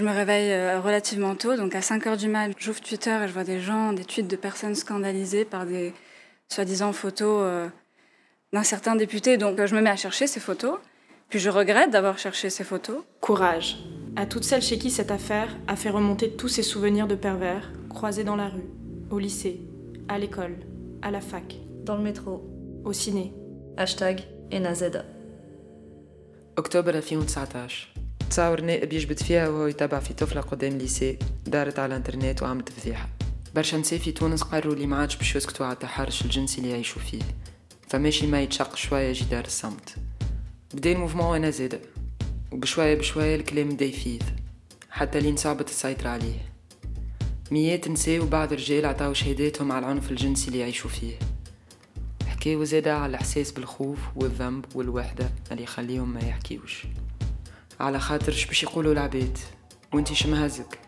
[0.00, 3.28] Je me réveille euh, relativement tôt, donc à 5 heures du mat, j'ouvre Twitter et
[3.28, 5.92] je vois des gens, des tweets de personnes scandalisées par des
[6.48, 7.68] soi-disant photos euh,
[8.54, 9.36] d'un certain député.
[9.36, 10.78] Donc euh, je me mets à chercher ces photos,
[11.28, 13.02] puis je regrette d'avoir cherché ces photos.
[13.20, 13.76] Courage
[14.16, 17.70] à toutes celles chez qui cette affaire a fait remonter tous ces souvenirs de pervers
[17.90, 18.70] croisés dans la rue,
[19.10, 19.60] au lycée,
[20.08, 20.56] à l'école,
[21.02, 22.48] à la fac, dans le métro,
[22.86, 23.34] au ciné.
[23.76, 25.04] Hashtag Enazeda.
[26.56, 32.42] Octobre 2019 تصاور نائب يجبد فيها وهو يتابع في طفلة قدام ليسي دارت على الإنترنت
[32.42, 33.08] وعملت فضيحة
[33.54, 37.02] برشا نساء في تونس قرروا اللي ما عادش باش يسكتوا على التحرش الجنسي اللي يعيشوا
[37.02, 37.22] فيه.
[37.88, 39.96] فماشي ما يتشق شوية يجي دار الصمت.
[40.74, 41.80] بدأ الموفمون وأنا زادة
[42.52, 44.22] وبشوية بشوية الكلام بدا يفيض
[44.90, 46.50] حتى لين صعبت السيطرة عليه.
[47.50, 51.18] ميات نساء وبعض رجال عطاو شهاداتهم على العنف الجنسي اللي يعيشوا فيه.
[52.26, 56.86] حكاو زادة على الإحساس بالخوف والذنب والوحدة اللي يخليهم ما يحكيوش.
[57.80, 59.38] على خاطر باش يقولوا العباد
[59.94, 60.78] وانتي شمهزك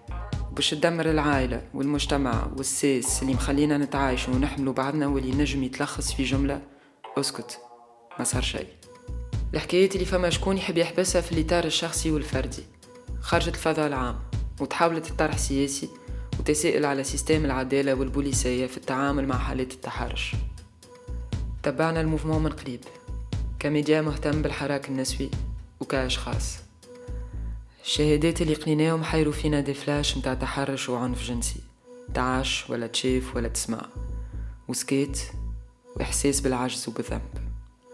[0.52, 6.62] باش تدمر العائلة والمجتمع والساس اللي مخلينا نتعايش ونحملوا بعضنا واللي نجم يتلخص في جملة
[7.19, 7.58] اسكت
[8.19, 8.66] ما صار شيء
[9.55, 12.62] الحكايات اللي فما شكون يحب يحبسها في الإطار الشخصي والفردي.
[13.20, 14.19] خرجت الفضاء العام
[14.61, 15.88] وتحولت الطرح سياسي
[16.38, 20.33] وتسائل على سيستم العدالة والبوليسية في التعامل مع حالات التحرش.
[21.62, 22.81] تبعنا الموفمون من قريب
[23.59, 25.31] كميديا مهتم بالحراك النسوي
[25.81, 26.61] وكأشخاص.
[27.84, 31.61] الشهادات اللي قنيناهم حيروا فينا دي فلاش متاع تحرش وعنف جنسي.
[32.14, 33.86] تعاش ولا تشاف ولا تسمع.
[34.69, 35.19] وسكيت
[35.97, 37.22] وإحساس بالعجز وبالذنب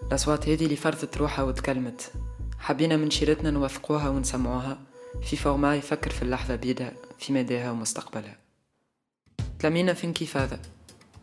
[0.02, 2.12] الأصوات هذه اللي فرضت روحها وتكلمت.
[2.58, 4.78] حبينا من شيرتنا نوثقوها ونسمعوها.
[5.22, 8.38] في فورما يفكر في اللحظة بيدها في مداها ومستقبلها.
[9.58, 10.58] تلامينا في انكفاضة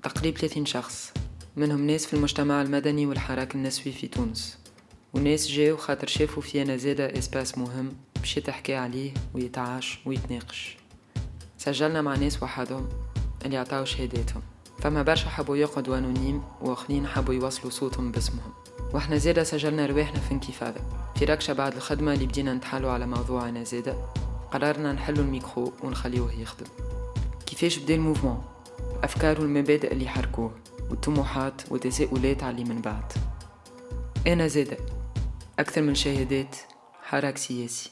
[0.03, 1.13] تقريب 30 شخص.
[1.55, 4.64] منهم ناس في المجتمع المدني والحراك النسوي في تونس.
[5.15, 10.77] وناس جاو خاطر شافوا في أنا زادة إسباس مهم باش يتحكي عليه ويتعاش ويتناقش.
[11.57, 12.89] سجلنا مع ناس وحدهم
[13.45, 14.41] اللي عطاو شهاداتهم.
[14.79, 18.53] فما برشا حبوا يقعدوا انونيم وآخرين حبوا يوصلوا صوتهم باسمهم.
[18.93, 20.81] وإحنا زيدا سجلنا رواحنا في انكفاضة
[21.15, 23.95] في ركشة بعد الخدمة اللي بدينا نتحلوا على موضوع أنا زيدا
[24.51, 26.67] قررنا نحلوا الميكرو ونخليوه يخدم.
[27.45, 28.43] كيفاش بدأ الموفمون؟
[28.97, 30.51] الأفكار والمبادئ اللي حركوه
[30.89, 33.13] والطموحات والتساؤلات على من بعد.
[34.27, 34.77] أنا زيدا
[35.59, 36.55] أكثر من شهادات
[37.03, 37.89] حراك سياسي.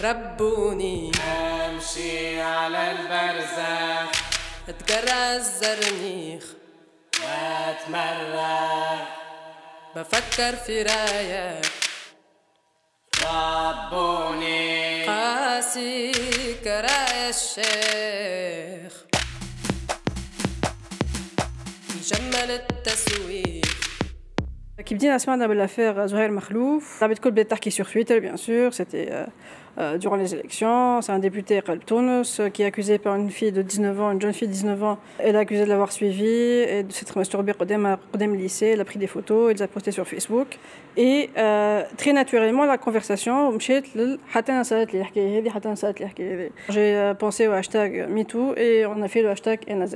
[0.00, 1.12] ربوني.
[1.20, 4.22] أمشي على البرزخ.
[4.68, 6.44] اتجرى الزرنيخ
[7.22, 9.04] واتمرغ
[9.96, 11.66] بفكر في رايك.
[13.24, 15.06] ربوني.
[15.06, 16.12] قاسي
[16.64, 19.04] كرايا الشيخ.
[21.96, 23.63] يجمل التسويق.
[24.85, 29.09] كي بدينا سمعنا بالافير زهير مخلوف العباد الكل بدات تحكي sur Twitter bien sûr c'était
[29.11, 29.25] euh,
[29.77, 33.51] euh, durant les élections c'est un député قلب تونس qui est accusé par une fille
[33.51, 36.27] de 19 ans une jeune fille de 19 ans elle est accusée de l'avoir suivi
[36.73, 39.67] et de s'être masturbée قدام قدام lycée elle a pris des photos elle les a
[39.67, 40.57] postées sur Facebook
[40.95, 43.83] et euh, très naturellement la conversation مشات
[44.27, 47.51] حتى انا سالت لي الحكايه هذه حتى انا سالت لي الحكايه هذه j'ai pensé au
[47.51, 49.95] hashtag MeToo et on a fait le hashtag NAZ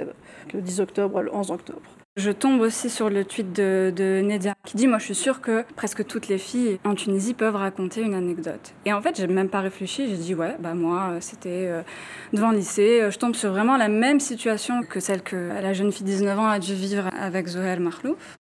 [0.53, 4.56] le 10 octobre le 11 octobre Je tombe aussi sur le tweet de, de Nedia
[4.64, 8.02] qui dit Moi, je suis sûre que presque toutes les filles en Tunisie peuvent raconter
[8.02, 8.74] une anecdote.
[8.86, 10.08] Et en fait, j'ai même pas réfléchi.
[10.08, 11.82] J'ai dit Ouais, bah moi, c'était euh,
[12.32, 13.06] devant le lycée.
[13.08, 16.38] Je tombe sur vraiment la même situation que celle que la jeune fille de 19
[16.40, 18.36] ans a dû vivre avec Zohel Marlouf.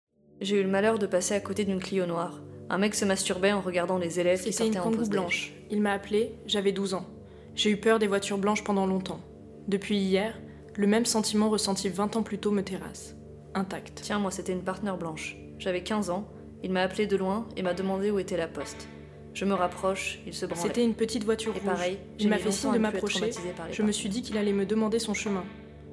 [0.42, 2.42] J'ai eu le malheur de passer à côté d'une Clio noire.
[2.68, 5.54] Un mec se masturbait en regardant les élèves qui C'était une sortaient en pause blanche.
[5.70, 7.06] Il m'a appelé, j'avais 12 ans.
[7.54, 9.20] J'ai eu peur des voitures blanches pendant longtemps.
[9.66, 10.38] Depuis hier,
[10.76, 13.16] le même sentiment ressenti 20 ans plus tôt me terrasse.
[13.54, 14.00] Intact.
[14.02, 15.36] Tiens, moi c'était une partenaire blanche.
[15.58, 16.28] J'avais 15 ans,
[16.62, 18.88] il m'a appelé de loin et m'a demandé où était la poste.
[19.34, 20.62] Je me rapproche, il se branlait.
[20.62, 21.68] C'était une petite voiture Et rouge.
[21.68, 23.30] pareil, il m'a fait signe de m'approcher.
[23.70, 25.44] Je me suis dit qu'il allait me demander son chemin.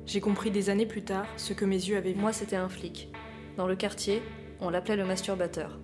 [0.06, 2.20] J'ai compris des années plus tard ce que mes yeux avaient vu.
[2.20, 3.10] Moi c'était un flic.
[3.58, 4.22] Dans le quartier,
[4.60, 5.80] on l'appelait le masturbateur.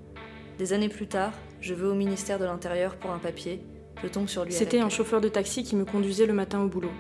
[0.57, 3.62] Des années plus tard, je vais au ministère de l'Intérieur pour un papier.
[4.01, 4.51] Je tombe sur lui.
[4.51, 6.92] C'était un chauffeur de taxi qui me conduisait le matin au boulot.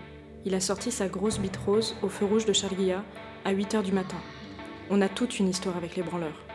[0.45, 3.03] Il a sorti sa grosse bite rose au feu rouge de Charguilla
[3.43, 4.17] à 8h du matin.
[4.89, 6.45] On a toute une histoire avec les branleurs.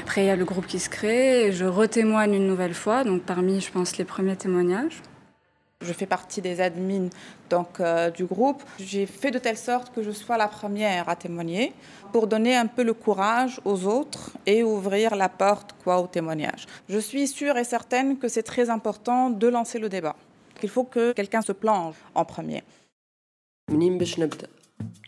[0.00, 1.46] Après, il y a le groupe qui se crée.
[1.46, 3.04] Et je retémoigne une nouvelle fois.
[3.04, 5.02] Donc, parmi, je pense, les premiers témoignages
[5.81, 7.09] Je fais partie des admins
[7.51, 8.63] donc, euh, du groupe.
[8.79, 11.71] J'ai fait de telle sorte que je sois la première à témoigner
[12.11, 16.65] pour donner un peu le courage aux autres et ouvrir la porte quoi, au témoignage.
[16.89, 20.15] Je suis sûre et certaine que c'est très important de lancer le débat.
[20.63, 22.63] Il faut que quelqu'un se plonge en premier.
[23.71, 24.47] منين باش نبدا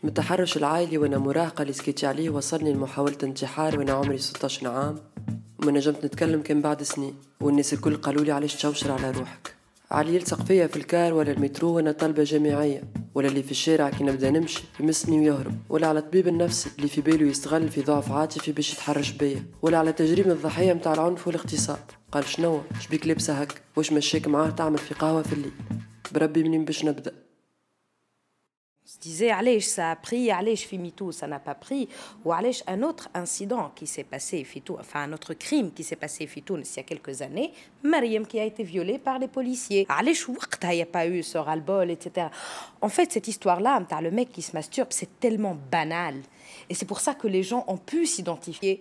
[0.03, 4.95] من التحرش العائلي وانا مراهقة اللي سكيتي عليه وصلني لمحاولة انتحار وانا عمري 16 عام
[5.61, 9.52] وما نجمت نتكلم كان بعد سنين والناس الكل قالوا لي علاش تشوشر على روحك
[9.90, 12.82] علي يلصق فيا في الكار ولا المترو وأنا طالبة جامعية
[13.14, 17.00] ولا اللي في الشارع كي نبدأ نمشي يمسني ويهرب ولا على طبيب النفسي اللي في
[17.00, 21.78] باله يستغل في ضعف عاطفي باش يتحرش بيا ولا على تجريم الضحية متاع العنف والاغتصاب
[22.12, 25.52] قال شنو؟ شبيك لابسة هك واش مشيك معاه تعمل في قهوة في الليل؟
[26.14, 27.23] بربي منين باش نبدأ؟
[28.94, 31.88] Se disait, allez, ça a pris, allez, je fais tout, ça n'a pas pris.
[32.24, 35.96] Ou allez, un autre incident qui s'est passé, Fitou, enfin un autre crime qui s'est
[35.96, 37.52] passé, Fitou, il y a quelques années,
[37.82, 39.86] Mariam qui a été violée par les policiers.
[39.88, 40.12] Allez,
[40.62, 42.28] il n'y a pas eu ce ras-le-bol, etc.
[42.80, 46.14] En fait, cette histoire-là, le mec qui se masturbe, c'est tellement banal.
[46.68, 48.80] Et c'est pour ça que les gens ont pu s'identifier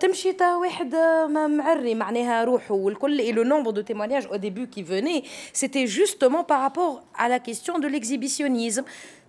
[0.00, 0.94] تمشي تا واحد
[1.48, 5.22] معري معناها روحه والكل et le nombre de témoignages au début qui venaient
[5.52, 8.84] c'était justement par rapport à la question de l'exhibitionnisme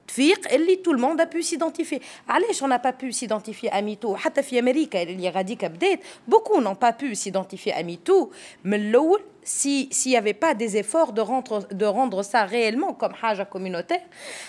[0.08, 3.81] تفيق اللي tout le monde a pu s'identifier علاش on n'a pas pu s'identifier à
[3.81, 6.00] MeToo حتى في امريكا اللي غاديك بدات
[6.31, 8.30] beaucoup n'ont pas pu s'identifier à MeToo
[8.64, 12.94] من الاول si s'il n'y avait pas des efforts de rendre de rendre ça réellement
[12.94, 14.06] comme حاجه communautaire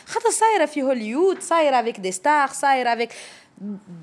[0.06, 3.10] خاطر صايره في هوليوود صايره avec des stars صايره avec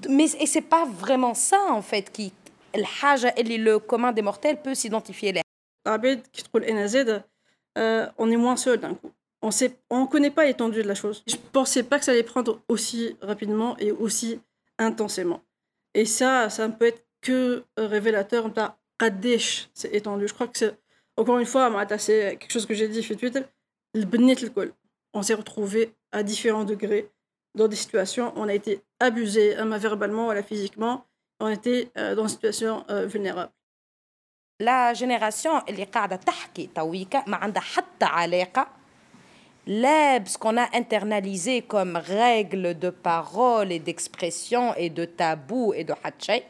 [0.10, 2.32] mais et c'est pas vraiment ça en fait qui
[2.76, 5.42] الحاجه اللي le commun des mortels peut s'identifier لها
[5.88, 7.26] العباد كي تقول انا زاده
[8.20, 11.24] on est moins seul d'un coup on sait on connaît pas l'étendue de la chose
[11.28, 14.40] je pensais pas que ça allait prendre aussi rapidement et aussi
[14.80, 15.42] intensément
[15.94, 18.64] et ça ça ne peut être que révélateur de
[19.00, 20.76] قداش c'est étendu je crois que c'est
[21.18, 21.64] encore une fois
[21.98, 23.46] c'est quelque chose que j'ai dit في تويتر
[23.96, 24.72] البنات الكل
[25.18, 27.10] on s'est retrouvés à différents degrés
[27.56, 31.06] dans des situations où on a été abusé verbalement ou physiquement,
[31.40, 33.52] on était euh, dans une situation euh, vulnérable.
[34.60, 38.68] La génération اللي قاعدة تحكي تويكا ما عندها حتى علاقة
[39.68, 45.84] لا ce qu'on a internalisé comme règle de parole et d'expression et de tabou et
[45.84, 46.44] de حد شيء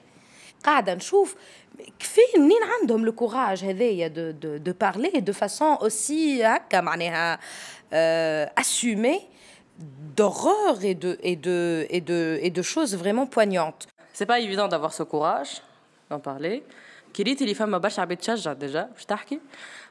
[0.63, 1.35] قاعدة نشوف
[2.00, 7.39] كيفاه منين عندهم لو كوراج هذايا دو دو دو بارلي دو فاسون اوسي هكا معناها
[8.59, 9.21] اسومي
[10.19, 13.88] d'horreur et de, et, de, et, de, et de choses vraiment poignantes.
[14.13, 15.62] C'est pas évident d'avoir ce courage
[16.09, 16.63] d'en parler.
[17.15, 19.39] كريت اللي فما برشا عباد تشجع ديجا باش تحكي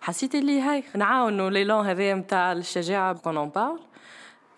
[0.00, 3.80] حسيت اللي هاي نعاونوا ليلان هذايا نتاع الشجاعه qu'on en parle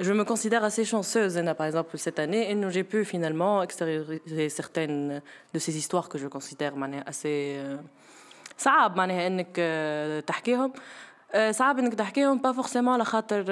[0.00, 5.22] je me considère assez chanceuse par exemple cette année et j'ai pu finalement extérioriser certaines
[5.54, 6.74] de ces histoires que je considère
[7.06, 7.60] assez
[8.58, 9.56] صعب معناها انك
[10.26, 10.72] تحكيهم
[11.51, 13.43] صعب إنك تحكيهم با فورسيمون على خاطر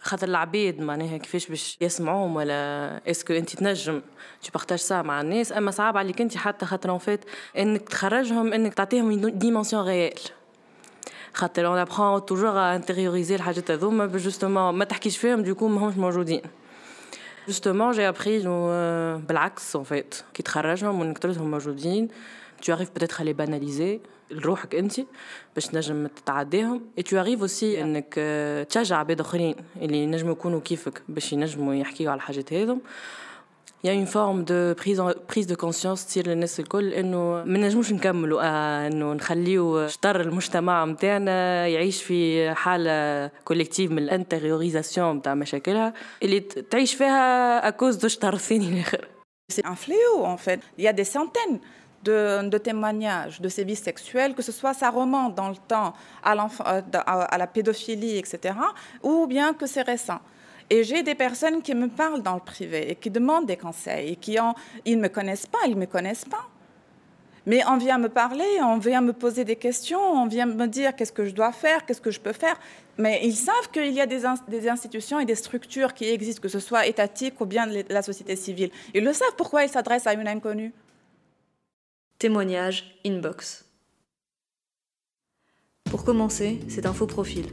[0.00, 4.02] خاطر العباد معناها كيفاش باش يسمعوهم ولا اسكو أنت تنجم؟
[4.42, 5.52] تي بارتاج سا مع الناس.
[5.52, 7.24] أما صعب عليك أنت حتى خاطر ان فيت
[7.58, 10.20] إنك تخرجهم إنك تعطيهم ديمونسيون ريال
[11.34, 16.42] خاطر اون ابخون توجور انتيريوريزي الحاجات هذوما جوستومون ما تحكيش فيهم دوكو ماهمش موجودين.
[17.46, 18.38] جوستومون جي ابري
[19.26, 22.08] بالعكس ان فيت كي تخرجهم وانك تردهم موجودين.
[22.60, 24.00] Tu arrives peut-être à les banaliser
[24.30, 25.00] لروحك أنت
[25.54, 26.80] باش تنجم تتعداهم.
[27.00, 28.14] Et tu arrives aussi إنك
[28.70, 32.80] تشجع عباد آخرين اللي ينجموا يكونوا كيفك باش ينجموا يحكيوا على الحاجات هذم
[33.84, 38.42] une forme de prise, en, prise de conscience تصير للناس الكل إنه ما نجموش نكملوا
[38.42, 46.40] آه إنه نخليو شطر المجتمع نتاعنا يعيش في حالة كوليكتيف من الانتيريوريزاسيون نتاع مشاكلها اللي
[46.40, 49.08] تعيش فيها اكوز دو شطر الثاني الآخر.
[49.52, 50.60] C'est un fléau en fait.
[50.76, 51.58] Il y a des centaines
[52.08, 57.38] de, témoignages de sévices sexuels, que ce soit ça remonte dans le temps à, à
[57.38, 58.54] la pédophilie, etc.,
[59.02, 60.20] ou bien que c'est récent.
[60.70, 64.12] Et j'ai des personnes qui me parlent dans le privé et qui demandent des conseils
[64.12, 66.46] et qui ont, ils me connaissent pas, ils me connaissent pas.
[67.46, 70.94] Mais on vient me parler, on vient me poser des questions, on vient me dire
[70.94, 72.60] qu'est-ce que je dois faire, qu'est-ce que je peux faire.
[72.98, 76.48] Mais ils savent qu'il y a des, des, institutions et des structures qui existent, que
[76.48, 78.70] ce soit étatiques ou bien la société civile.
[78.92, 80.74] Ils le savent pourquoi ils s'adressent à une inconnue?
[82.18, 83.64] Témoignage inbox.
[85.84, 87.46] Pour commencer, c'est un faux profil.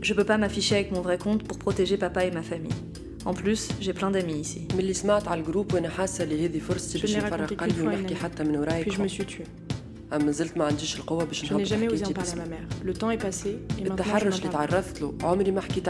[0.00, 2.74] Je peux pas m'afficher avec mon vrai compte pour protéger papa et ma famille.
[3.24, 4.66] En plus, j'ai plein d'amis ici.
[7.06, 7.22] Je n'ai
[8.82, 9.44] Puis je me suis tuée.
[10.11, 12.59] Je n'ai jamais osé en parler à ma mère.
[12.83, 14.29] Le temps est passé et maintenant je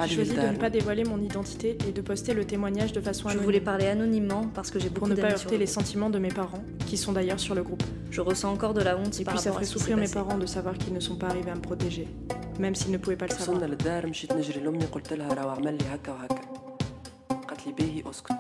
[0.07, 3.27] J'ai choisi de ne pas dévoiler mon identité et de poster le témoignage de façon
[3.27, 3.41] anonyme.
[3.41, 6.17] Je voulais parler anonymement parce que j'ai beaucoup Pour ne pas heurter les sentiments de
[6.17, 7.83] mes parents, qui sont d'ailleurs sur le groupe.
[8.09, 9.79] Je ressens encore de la honte et par puis ça rapport ferait à ce qui
[9.79, 10.13] souffrir s'est mes passé.
[10.15, 12.07] parents de savoir qu'ils ne sont pas arrivés à me protéger,
[12.59, 13.57] même s'ils ne pouvaient pas le savoir.
[13.57, 16.41] وصلنا للدار مشيت نجري لامي قلت لها راه عمل لي هكا وهكا
[17.47, 18.33] قالت لي باهي اسكت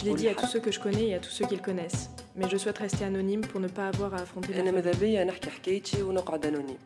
[0.00, 1.62] Je l'ai dit à tous ceux que je connais et à tous ceux qui le
[1.62, 4.92] connaissent, mais je souhaite rester anonyme pour ne pas avoir à affronter انا ma ماذا
[4.92, 5.00] famille.
[5.00, 6.78] بيا نحكي حكايتي ونقعد انونيم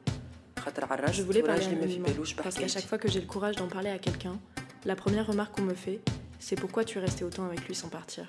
[1.18, 3.98] Je voulais parler anonymement, parce qu'à chaque fois que j'ai le courage d'en parler à
[3.98, 4.36] quelqu'un,
[4.90, 6.00] la première remarque qu'on me fait,
[6.46, 8.24] c'est pourquoi tu es resté autant avec lui sans partir.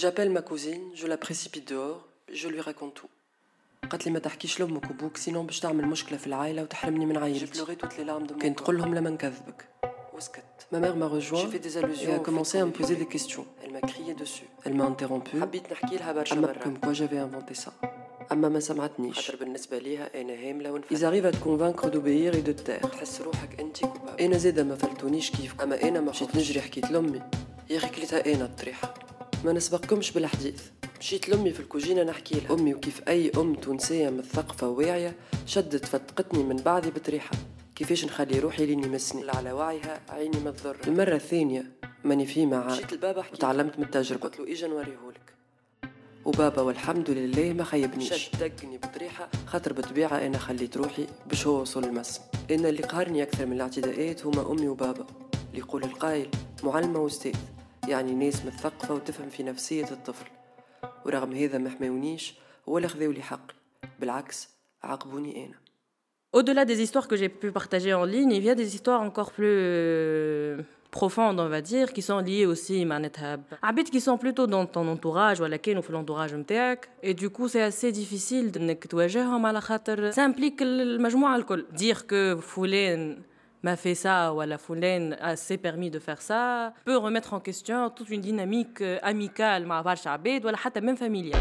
[0.00, 2.00] J'appelle ma cousine, je la précipite dehors,
[2.40, 3.10] je lui raconte tout.
[3.90, 7.46] قالت لي ما تحكيش لامك وبوك سينو باش تعمل مشكله في العائله وتحرمني من عائلتي.
[7.46, 9.68] J'ai pleuré toutes les larmes de mon كان تقول لهم لما نكذبك.
[10.71, 13.45] Ma mère m'a rejoint fait des allusions et a commencé à me poser des questions.
[13.63, 14.47] Elle m'a crié dessus.
[14.65, 15.37] Elle m'a interrompu.
[16.63, 17.71] Comme quoi j'avais inventé ça.
[20.95, 22.81] Ils arrivent à te convaincre d'obéir et de te taire.
[24.19, 27.21] أنا ما فلتونيش كيف أما أنا ما مشيت نجري حكيت لأمي.
[27.69, 28.93] يا أخي كليتها أنا الطريحة.
[29.45, 30.61] ما نسبقكمش بالحديث.
[30.99, 36.43] مشيت لامي في الكوجينه نحكي لها امي وكيف اي ام تونسيه مثقفه واعيه شدت فتقتني
[36.43, 37.31] من بعضي بطريحه
[37.75, 41.71] كيفاش نخلي روحي لين يمسني؟ على وعيها عيني ما تضر المرة الثانية
[42.03, 44.21] ماني في معاه مشيت لبابا وتعلمت من التجربة.
[44.21, 45.33] قلت له اجا نوريهولك
[46.25, 48.13] وبابا والحمد لله ما خيبنيش.
[48.13, 53.23] شد دقني بطريحة خاطر بطبيعة أنا خليت روحي باش هو وصل المسم أنا اللي قهرني
[53.23, 55.07] أكثر من الاعتداءات هما أمي وبابا
[55.49, 56.29] اللي يقول القايل
[56.63, 57.35] معلمة وأستاذ.
[57.87, 60.25] يعني ناس مثقفة وتفهم في نفسية الطفل.
[61.05, 62.33] ورغم هذا ما حماونيش
[62.67, 63.53] ولا خذاو لي حقي.
[63.99, 64.49] بالعكس
[64.83, 65.64] عاقبوني أنا.
[66.35, 69.31] Au-delà des histoires que j'ai pu partager en ligne, il y a des histoires encore
[69.31, 70.57] plus euh,
[70.91, 72.99] profondes, on va dire, qui sont liées aussi à
[73.61, 76.35] Habits qui sont plutôt dans ton entourage, ou à laquelle on l'entourage
[77.03, 78.59] Et du coup, c'est assez difficile de
[79.31, 79.39] hein,
[79.79, 81.45] te Ça implique le majmoul.
[81.71, 83.15] Dire que Foulen
[83.63, 87.39] m'a fait ça, ou à la Foulen s'est permis de faire ça, peut remettre en
[87.39, 89.81] question toute une dynamique euh, amicale, ma
[90.43, 90.49] ou
[90.81, 91.39] même familiale.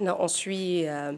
[0.00, 1.12] on suit euh,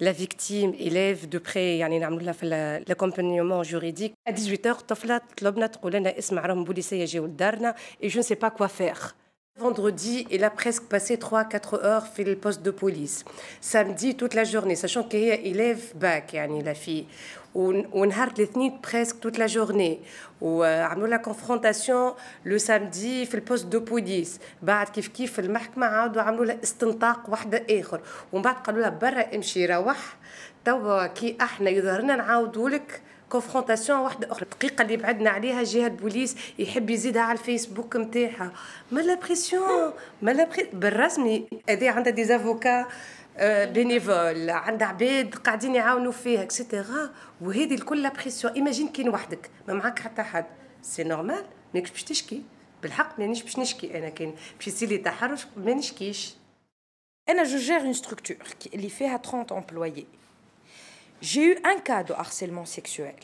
[0.00, 5.66] la victime élève de près يعني نعملوا لها في l'accompagnement juridique à 18h طفله طلبنا
[5.66, 9.14] تقول لنا اسمع راهم بوليسيه جاوا لدارنا et je ne sais pas quoi faire
[9.58, 13.24] Vendredi, il a presque passé 3-4 heures fait le poste de police.
[13.62, 17.06] Samedi, toute la journée, sachant qu'il est élève bac, yani la fille.
[17.56, 20.00] ونهار الاثنين presque toute la journée
[20.40, 22.14] وعملوا la confrontation
[22.44, 27.30] le samedi في البوست دو بوليس بعد كيف كيف في المحكمه عاودوا عملوا لها استنطاق
[27.30, 28.00] واحده اخر
[28.32, 30.16] ومن بعد قالوا لها برا امشي روح
[30.64, 34.43] توا كي احنا يظهرنا نعاودوا لك كونفرونتاسيون واحدة أخرى.
[34.43, 38.51] الدقيقه اللي بعدنا عليها جهه البوليس يحب يزيدها على الفيسبوك نتاعها
[38.91, 42.87] ما لا بريسيون ما لا بالرسمي هذه عندها دي افوكا
[43.65, 47.09] بينيفول عندها عباد قاعدين يعاونوا فيها اكسيتيرا
[47.41, 50.45] وهذه الكل بريسيون ايماجين كاين وحدك ما معاك حتى حد.
[50.81, 52.41] سي نورمال ماكش باش تشكي.
[52.83, 53.97] بالحق مانيش باش نشكي.
[53.97, 56.33] أنا كان باش يصير لي تحرش ما نشكيش.
[57.29, 58.37] أنا جو جير اون ستركتور
[58.73, 60.05] اللي فيها 30 امبلويي
[61.21, 63.19] J'ai eu un cas de harcèlement sexuel.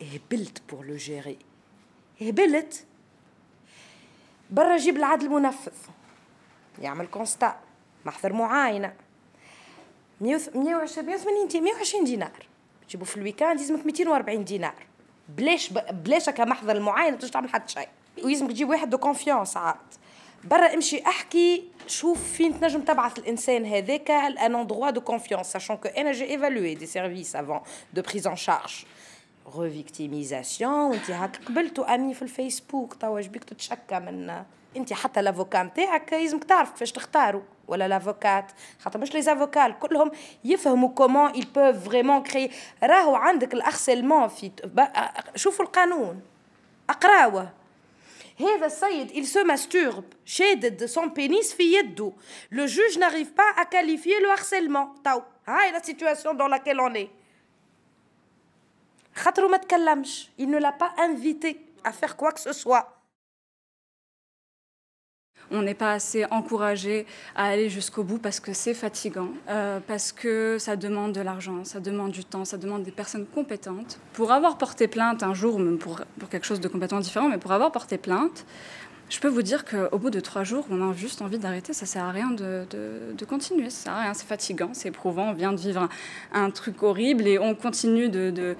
[0.00, 1.38] Et built pour le gérer.
[2.20, 2.84] Built.
[4.50, 5.72] برا جيب العدل المنفذ.
[6.78, 7.60] يعمل كونستا
[8.04, 8.94] محضر معاينة.
[10.20, 12.46] 120 180 دينار.
[12.88, 14.86] تجيبو في الويكاند يلزمك 240 دينار.
[15.28, 17.88] بلاش بلاش هكا محضر المعاينة باش تعمل حتى شيء.
[18.24, 19.76] ويلزمك تجيب واحد دو كونفيونس عاد.
[20.50, 25.88] برا امشي احكي شوف فين تنجم تبعث الإنسان هذاك ان اندروا دو كونفيونس ساشون كو
[25.88, 27.60] أنا جي ايفالوي دي سيرفيس افون
[27.94, 28.84] دو بريز ان شارج
[29.58, 34.44] ريفيكتيميزاسيون وانت هاك قبلتوا أمي في الفيسبوك توا بيك تتشكى من
[34.76, 40.10] أنت حتى لافوكا نتاعك لازمك تعرف كيفاش تختاروا ولا لافوكات خاطر مش لي زافوكال كلهم
[40.44, 42.50] يفهموا كومون ils peuvent vraiment créer.
[42.82, 44.50] راهو عندك الارسلمون في
[45.34, 46.20] شوفوا القانون.
[46.90, 47.52] أقراوه.
[48.39, 52.13] هذا السيد il se masturbe شادد son pénis في يده
[52.51, 56.93] le juge n'arrive pas à qualifier le harcèlement تاو هاي la situation dans laquelle on
[56.95, 57.09] est
[59.15, 62.94] خاطرو ما تكلمش il ne l'a pas invité à faire quoi que ce soit
[65.50, 70.12] on n'est pas assez encouragé à aller jusqu'au bout parce que c'est fatigant, euh, parce
[70.12, 73.98] que ça demande de l'argent, ça demande du temps, ça demande des personnes compétentes.
[74.12, 76.00] Pour avoir porté plainte un jour, même pour,
[76.30, 78.44] quelque chose de complètement différent, mais pour avoir porté plainte,
[79.08, 81.72] je peux vous dire qu'au bout de trois jours, on a juste envie d'arrêter.
[81.72, 83.70] Ça sert à rien de, de, continuer.
[83.70, 84.14] Ça sert à rien.
[84.14, 85.30] C'est fatigant, c'est éprouvant.
[85.30, 85.88] On vient de vivre
[86.32, 88.56] un, truc horrible et on continue de, de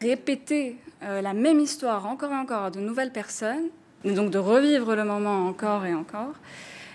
[0.00, 3.70] répéter euh, la même histoire encore et encore à de nouvelles personnes
[4.04, 6.34] donc de revivre le moment encore et encore,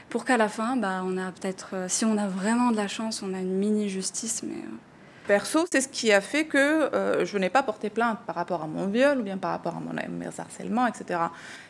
[0.09, 2.87] pour qu'à la fin, bah, on a peut-être, euh, si on a vraiment de la
[2.87, 4.77] chance, on a une mini-justice, mais euh,
[5.27, 8.61] Perso, c'est ce qui a fait que euh, je n'ai pas porté plainte par rapport
[8.61, 9.95] à mon viol ou bien par rapport à mon
[10.37, 11.19] harcèlement, etc.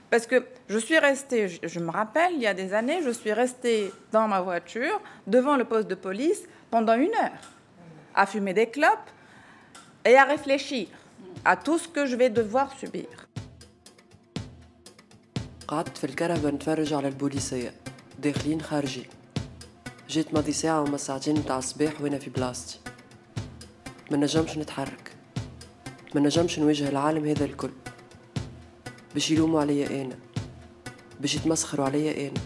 [0.10, 3.12] Parce que je suis restée, je, je me rappelle, il y a des années, je
[3.12, 7.52] suis restée dans ma voiture devant le poste de police pendant une heure,
[8.14, 9.10] à fumer des clopes
[10.04, 10.88] et à réfléchir
[11.46, 13.23] à tout ce que je vais devoir subir.
[15.74, 17.74] قعدت في الكرهبة نتفرج على البوليسية.
[18.20, 19.06] داخلين خارجين
[20.10, 22.80] جيت ماضي ساعة وما ساعتين متاع الصباح وأنا في بلاصتي.
[24.12, 25.12] ما نجمش نتحرك.
[26.16, 27.70] ما نجمش نواجه العالم هذا الكل.
[29.14, 30.16] باش يلوموا عليا أنا.
[31.22, 32.40] باش يتمسخروا عليا أنا.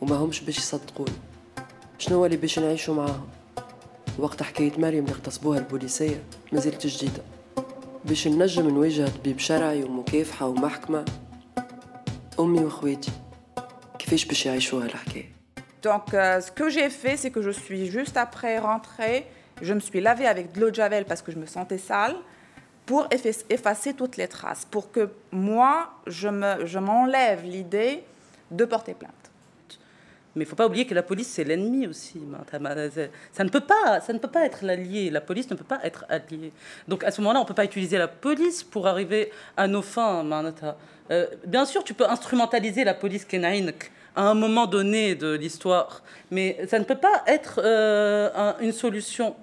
[0.00, 1.16] وما همش باش يصدقوني.
[1.98, 3.28] شنو اللي باش نعيشوا معاهم؟
[4.18, 6.22] وقت حكاية مريم اللي اغتصبوها البوليسية
[6.52, 7.22] مازالت جديدة.
[8.04, 11.04] باش نجم نواجه طبيب شرعي ومكافحة ومحكمة
[12.39, 13.11] أمي وأخواتي
[13.99, 15.39] كيفاش باش يعيشوها الحكاية
[15.81, 19.25] Donc, euh, ce que j'ai fait, c'est que je suis juste après rentrée,
[19.61, 22.15] je me suis lavée avec de l'eau de javel parce que je me sentais sale,
[22.85, 25.75] pour effacer, effacer toutes les traces, pour que moi,
[26.07, 28.03] je me- je m'enlève l'idée
[28.51, 29.25] de porter plainte.
[30.36, 32.20] Mais il ne faut pas oublier que la police, c'est l'ennemi aussi.
[32.20, 32.88] Euh,
[33.32, 35.10] ça ne, peut pas, ça ne peut pas être l'allié.
[35.10, 36.52] La police ne peut pas être alliée.
[36.88, 39.82] Donc à ce moment-là, on ne peut pas utiliser la police pour arriver à nos
[39.82, 40.24] fins.
[41.10, 46.02] Euh, bien sûr, tu peux instrumentaliser la police kenaïnk à un moment donné de l'histoire,
[46.30, 49.34] mais ça ne peut pas être euh, une solution.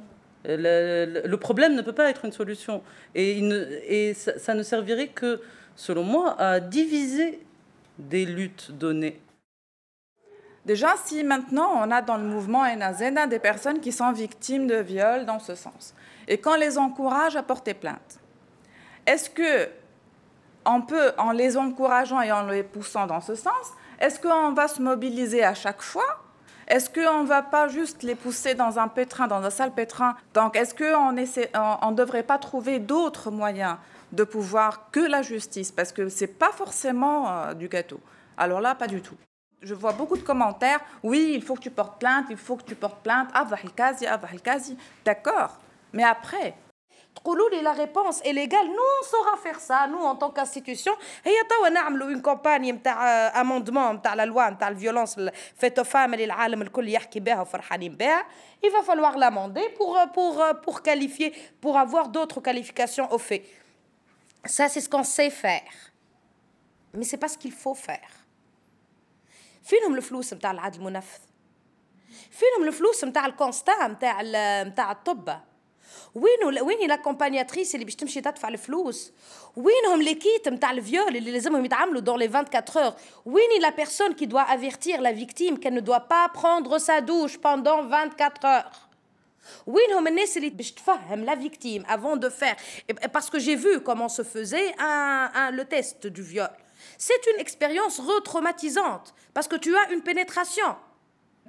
[0.48, 2.81] Euh, le, problème ne peut pas être une solution.
[3.13, 5.41] Et, ça ne servirait que,
[5.75, 7.39] selon moi, à diviser
[8.00, 9.19] des luttes données.
[10.65, 14.75] Déjà, si maintenant on a dans le mouvement Enazena des personnes qui sont victimes de
[14.75, 15.94] viol dans ce sens,
[16.27, 18.20] et qu'on les encourage à porter plainte,
[19.06, 19.70] est-ce que
[20.65, 24.68] on peut, en les encourageant et en les poussant dans ce sens, est-ce qu'on va
[24.68, 26.24] se mobiliser à chaque fois?
[26.68, 30.15] Est-ce qu'on ne va pas juste les pousser dans un pétrin, dans un sale pétrin?
[30.34, 33.77] Donc, est-ce qu'on ne devrait pas trouver d'autres moyens
[34.12, 35.72] de pouvoir que la justice?
[35.72, 38.00] Parce que ce n'est pas forcément euh, du gâteau.
[38.38, 39.18] Alors là, pas du tout
[39.62, 40.80] je vois beaucoup de commentaires.
[41.03, 43.30] Oui, il faut que tu portes plainte, il faut que tu portes plainte.
[43.34, 44.20] Ah, ah,
[45.06, 45.58] D'accord.
[45.94, 46.56] Mais après,
[47.51, 48.68] et la réponse est légale.
[48.68, 50.94] Nous, on saura faire ça, nous, en tant qu'institution.
[51.25, 51.31] Et
[51.62, 55.18] on a une campagne d'amendement euh, de la loi de la violence
[55.55, 56.31] faite aux femmes et il
[58.72, 63.44] va falloir l'amender pour, euh, pour, euh, pour qualifier, pour avoir d'autres qualifications au fait.
[64.46, 65.62] Ça, c'est ce qu'on sait faire.
[66.94, 68.21] Mais c'est pas ce qu'il faut faire.
[69.62, 71.19] فينهم الفلوس نتاع العدل المنفذ
[72.30, 74.23] فينهم الفلوس نتاع الكونستا نتاع
[74.62, 75.39] نتاع الطب
[76.15, 79.12] وينو وين لاكومبانياتريس اللي باش تمشي تدفع الفلوس
[79.56, 82.95] وينهم لي كيت نتاع الفيول اللي لازمهم يتعاملوا دون لي 24 heures
[83.26, 87.39] وين لا بيرسون qui doit avertir la victime qu'elle ne doit pas prendre sa douche
[87.39, 88.86] pendant 24 heures
[89.67, 92.56] وينهم الناس اللي باش تفهم la victime avant de faire
[93.12, 96.50] parce que j'ai vu comment se faisait un, un, le test du viol
[97.01, 100.75] c'est une expérience retraumatisante parce que tu as une pénétration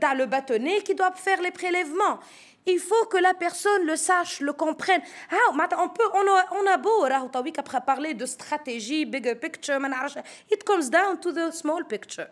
[0.01, 2.19] T'as le bâtonnet qui doit faire les prélèvements.
[2.67, 5.03] Il faut que la personne le sache, le comprenne.
[5.31, 7.05] Ah, on peut, on a, on a beau,
[7.59, 9.79] après parler de stratégie, bigger picture,
[10.51, 12.29] it comes down to the small picture.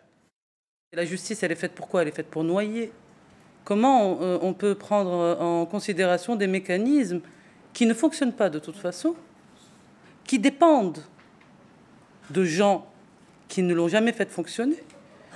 [0.94, 2.00] La justice, elle est faite pour quoi?
[2.00, 2.90] Elle est faite pour noyer.
[3.64, 7.20] Comment on, euh, on peut prendre en considération des mécanismes
[7.74, 9.14] qui ne fonctionnent pas de toute façon,
[10.24, 11.04] qui dépendent
[12.30, 12.90] de gens
[13.50, 14.76] qui ne l'ont jamais fait fonctionner.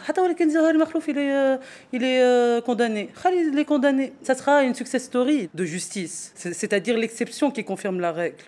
[0.06, 1.56] Il est, euh,
[1.92, 3.10] il est euh, condamné.
[3.26, 4.12] Il est condamné.
[4.22, 8.44] Ça sera une success story de justice, c'est-à-dire l'exception qui confirme la règle.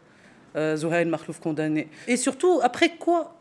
[0.57, 1.88] Euh, Zohaïl Makhlouf condamné.
[2.07, 3.33] Et surtout, après quoi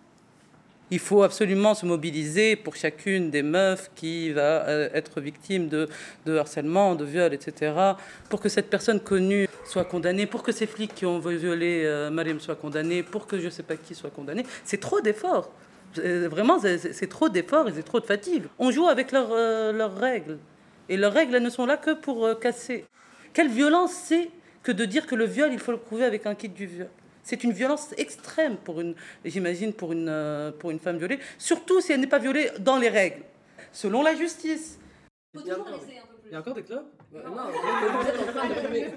[0.91, 5.89] il faut absolument se mobiliser pour chacune des meufs qui va être victime de,
[6.27, 7.73] de, harcèlement, de viol, etc.,
[8.29, 12.11] pour que cette personne connue soit condamnée, pour que ces flics qui ont violé euh,
[12.11, 14.45] Mariam soient condamnés, pour que je ne sais pas qui soit condamné.
[14.63, 15.51] C'est trop d'efforts.
[15.99, 18.43] Vraiment, c'est trop d'efforts et c'est trop de fatigue.
[18.60, 20.38] On joue avec leurs, euh, leurs règles.
[20.89, 22.86] Et leurs règles, elles ne sont là que pour euh, casser.
[23.34, 24.29] Quelle violence c'est
[24.63, 26.89] que de dire que le viol, il faut le prouver avec un kit du viol
[27.25, 28.93] c'est une violence extrême pour une,
[29.25, 32.77] j'imagine, pour une, euh, pour une femme violée, surtout si elle n'est pas violée dans
[32.77, 33.23] les règles,
[33.73, 34.77] selon la justice.
[35.34, 35.79] Il y a encore,
[36.27, 36.86] il y a encore des clubs?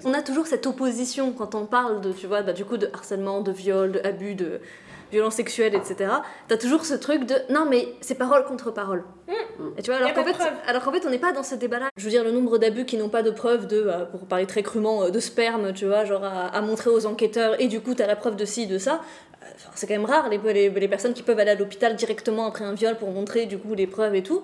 [0.05, 2.89] On a toujours cette opposition quand on parle de, tu vois, bah, du coup, de
[2.93, 4.61] harcèlement, de viol, de abus, de
[5.11, 6.11] violence sexuelle, etc.
[6.47, 9.03] T'as toujours ce truc de non mais c'est parole contre parole.
[9.27, 9.63] Mmh.
[9.77, 10.35] Et tu vois alors qu'en fait,
[10.67, 11.89] alors qu'en fait on n'est pas dans ce débat-là.
[11.97, 14.45] Je veux dire le nombre d'abus qui n'ont pas de preuve de, euh, pour parler
[14.45, 17.93] très crûment, de sperme, tu vois, genre à, à montrer aux enquêteurs et du coup
[17.93, 19.01] t'as la preuve de ci, de ça.
[19.41, 22.45] Enfin, c'est quand même rare les, les, les, personnes qui peuvent aller à l'hôpital directement
[22.45, 24.43] après un viol pour montrer du coup les preuves et tout.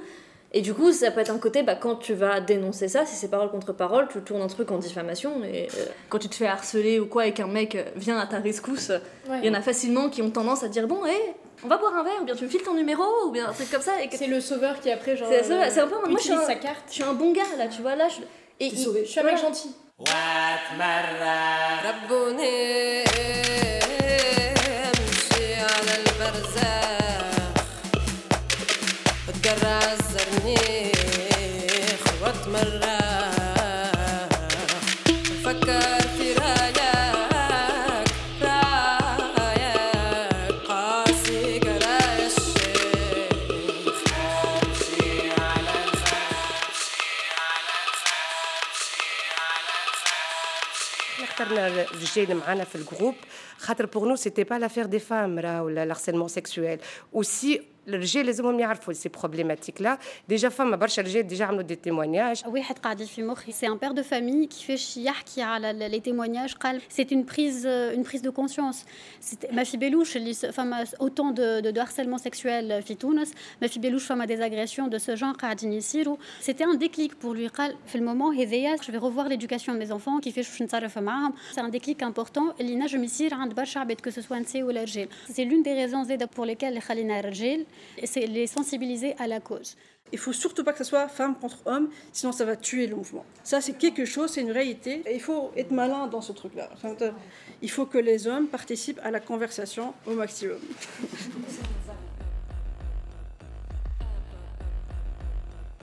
[0.58, 3.14] Et du coup, ça peut être un côté, bah, quand tu vas dénoncer ça, si
[3.14, 5.44] c'est parole contre parole, tu tournes un truc en diffamation.
[5.44, 5.68] Et.
[5.78, 8.94] Euh, quand tu te fais harceler ou quoi et qu'un mec vient à ta rescousse,
[9.28, 11.34] il y en a facilement qui ont tendance à dire Bon, hé, hey,
[11.66, 13.52] on va boire un verre, ou bien tu me files ton numéro, ou bien un
[13.52, 13.92] truc comme ça.
[14.10, 15.28] C'est le sauveur qui après, genre.
[15.30, 15.96] C'est un peu.
[16.10, 16.86] Moi, je suis un, sa carte.
[16.88, 17.98] je suis un bon gars là, tu vois.
[17.98, 18.08] Là,
[18.62, 19.76] et, il, je suis un mec gentil.
[20.00, 20.08] What
[44.64, 45.72] أمشي على
[51.14, 53.16] إحنا اخترنا الرجال معانا في الجروب.
[53.58, 56.80] خاطر بور نو سيتي با لافير دي فام راه ولا الهارسيلمون سيكسويل
[57.16, 62.43] اوسي الرجال لازمهم يعرفوا سي بروبليماتيك لا ديجا فما برشا رجال ديجا عملوا دي تيموانياج
[62.47, 66.83] واحد قاعد في مخي سي ان بير دو فامي كيفاش يحكي على لي تيموانياج قال
[66.89, 68.85] سي اون بريز اون بريز دو كونسيونس
[69.53, 74.07] ما في بالوش اللي فما اوتون دو دو هارسيلمون سيكسويل في تونس ما في بالوش
[74.07, 77.95] فما دي اغريسيون دو سو جون قاعدين يصيروا سيتي ان ديكليك بور لوي قال في
[77.95, 81.71] المومون هذايا جو في revoir l'éducation de mes enfants كيفاش باش نتصرف معاهم سي ان
[81.71, 85.63] ديكليك امبورطون اللي نجم يصير عند برشا عباد كو سو نساء ولا رجال سي لون
[85.63, 87.67] دي ريزون زاده بور ليكال اللي خلينا الرجال
[88.05, 89.71] سي لي sensibiliser à la cause.
[90.13, 92.97] Il faut surtout pas que ça soit femme contre homme, sinon ça va tuer le
[93.01, 93.25] mouvement.
[93.51, 94.93] Ça, c'est quelque chose, c'est une réalité.
[95.09, 96.67] Et il faut être malin dans ce truc-là.
[96.75, 96.91] Enfin,
[97.67, 100.61] il faut que les hommes participent à la conversation au maximum.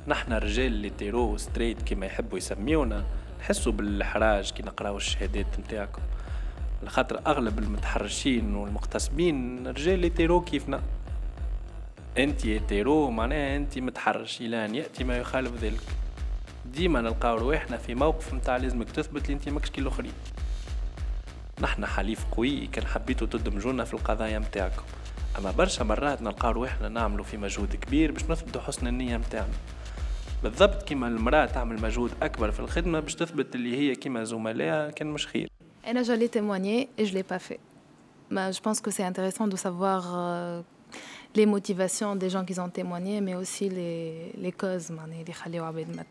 [0.07, 3.05] نحن الرجال اللي تيرو ستريت كما يحبوا يسميونا
[3.39, 6.01] نحسوا بالإحراج كي نقراو الشهادات نتاعكم
[6.83, 10.81] لخاطر أغلب المتحرشين والمغتصبين رجال اللي تيرو كيفنا
[12.18, 15.80] أنت تيرو معناها أنت متحرش إلى أن يأتي ما يخالف ذلك
[16.66, 20.12] ديما نلقاو رواحنا في موقف نتاع لازمك تثبت لي أنت ماكش كي الآخرين
[21.60, 24.82] نحنا حليف قوي كان حبيتوا تدمجونا في القضايا نتاعكم
[25.38, 29.54] أما برشا مرات نلقاو رواحنا نعملوا في مجهود كبير باش نثبتوا حسن النية نتاعنا
[30.42, 35.06] بالضبط كيما المرأة تعمل مجهود أكبر في الخدمة باش تثبت اللي هي كيما زملائها كان
[35.06, 35.48] مش خير.
[35.86, 37.60] أنا j'allais témoigner et je l'ai pas fait.
[38.30, 39.02] Bah, je pense que c'est
[41.35, 44.91] les motivations des gens qui ont témoigné, mais aussi les, les causes
[45.27, 46.05] les خليوا عباد ما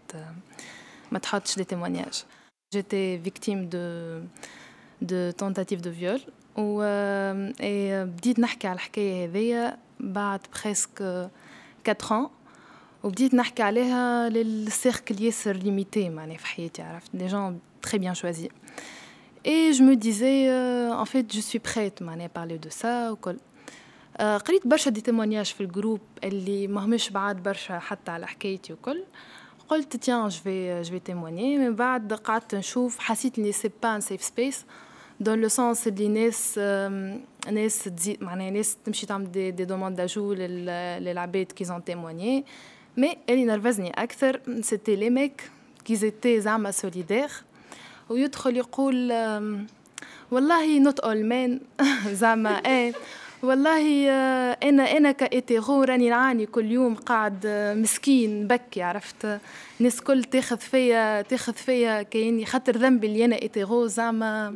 [1.13, 2.25] ما تحطش des témoignages.
[2.75, 4.23] J'étais victime de
[5.03, 6.21] de tentative de viol
[6.57, 6.83] و
[7.61, 11.03] et بديت نحكي على الحكاية هذيا بعد presque
[11.89, 12.31] 4 ans
[13.03, 17.53] وبديت نحكي عليها للسيركل ياسر ليميتي معناها في حياتي عرفت des gens
[17.87, 18.49] très bien choisis.
[19.47, 23.13] Et je me disais, euh, en fait, je suis prête à parler de ça.
[24.20, 24.38] وكل.
[24.38, 25.02] قريت برشا دي
[25.54, 29.04] في الجروب اللي ماهمش بعد برشا حتى على حكايتي وكل.
[29.70, 30.42] قلت تيان جو
[30.84, 34.66] في تيموني من بعد قعدت نشوف حسيت إني سي با ان سيف سبيس
[35.20, 36.58] دون لو سونس اللي ناس
[37.52, 42.46] ناس تزيد معناها ناس تمشي تعمل دي, دي دوموند داجو للعباد كي زون تيموني
[42.98, 45.52] مي اللي نرفزني أكثر سيتي لي ميك
[45.86, 47.30] كي زيتي زعما سوليدير
[48.10, 49.12] ويدخل يقول
[50.32, 51.60] والله نوت اول مان
[52.08, 52.94] زعما إيه.
[53.44, 54.10] والله
[54.54, 59.40] أنا أنا كايتيغو راني نعاني كل يوم قاعد مسكين بكي عرفت؟
[59.80, 64.56] الناس كل تاخذ فيا تاخذ فيا كاني خاطر ذنبي اللي أنا ايتيغو زعما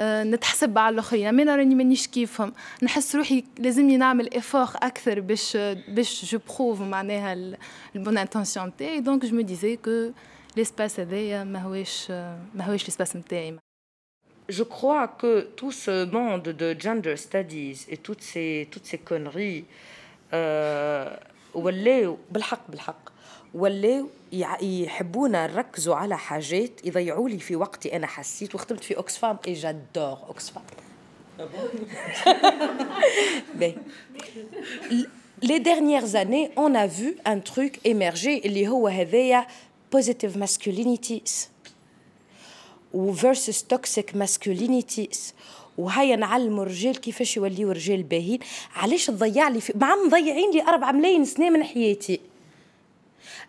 [0.00, 1.40] نتحسب على الأخرين.
[1.40, 2.52] أنا راني مانيش كيفهم.
[2.82, 5.56] نحس روحي لازمني نعمل افور أكثر باش
[5.88, 7.36] باش جو بروف معناها
[7.96, 9.00] البون انتونسيون تاعي.
[9.00, 10.10] دونك جو مو ديزي كو
[10.56, 12.10] ليسباس هذايا ماهوش
[12.54, 13.58] ماهوش ليسباس نتاعي
[14.51, 19.65] je crois que tout ce monde de gender studies et toutes ces, toutes ces conneries
[21.55, 23.09] ولاو بالحق بالحق
[23.53, 24.09] ولاو
[24.61, 30.17] يحبونا نركزوا على حاجات يضيعوا لي في وقتي انا حسيت وخدمت في اوكسفام اي جادور
[30.27, 30.63] اوكسفام
[35.51, 39.47] Les dernières années, on a vu un truc émerger اللي هو هذايا
[39.95, 41.47] positive masculinities
[42.94, 45.34] وفيرسس توكسيك ماسكولينيتيز
[45.78, 48.38] وهيا نعلموا الرجال كيفاش يوليوا رجال باهين.
[48.76, 52.20] علاش تضيع لي في مع مضيعين لي أربعة ملايين سنة من حياتي.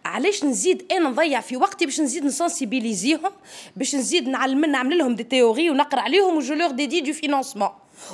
[0.06, 3.32] علاش نزيد أنا نضيع في وقتي باش نزيد نسنسيبيليزيهم
[3.76, 7.70] باش نزيد نعلم نعمل لهم دي تيوري ونقرأ عليهم وجو لور ديدي دو فينانسمون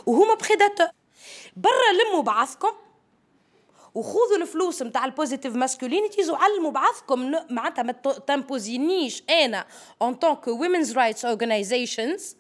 [0.06, 0.88] وهما بريداتور
[1.58, 2.72] برا لموا بعضكم.
[3.94, 7.92] وخذوا الفلوس نتاع البوزيتيف ماسكولينيتيز وعلموا بعضكم معناتها ما
[8.27, 9.64] تمبوزينيش انا
[10.03, 12.37] اون طونك ويمنز رايتس اورجانيزيشنز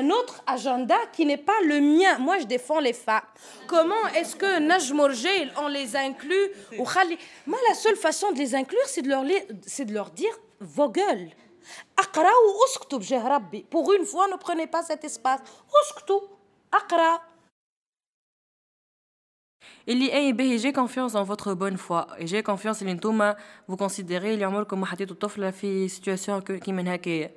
[0.00, 2.14] un autre agenda qui n'est pas le mien.
[2.26, 3.28] Moi, je défends les femmes.
[3.72, 6.48] Comment est-ce que Najmorgel, on les inclut
[6.78, 7.18] ou Khali-
[7.50, 10.34] Moi, la seule façon de les inclure, c'est de leur, li- c'est de leur dire
[10.76, 11.28] vos gueules.
[12.02, 13.60] Aqra ou usktou bjah Rabbi.
[13.74, 15.40] Pour une fois, ne prenez pas cet espace.
[15.82, 16.18] Usktou.
[16.80, 17.12] Aqra.
[19.86, 23.36] Il dit hey, ben, j'ai confiance en votre bonne foi et j'ai confiance ان انتوما
[23.70, 27.30] vous considérez اللي عمركم ما حطيتوا طفله في سيتواسيون كيما هكايا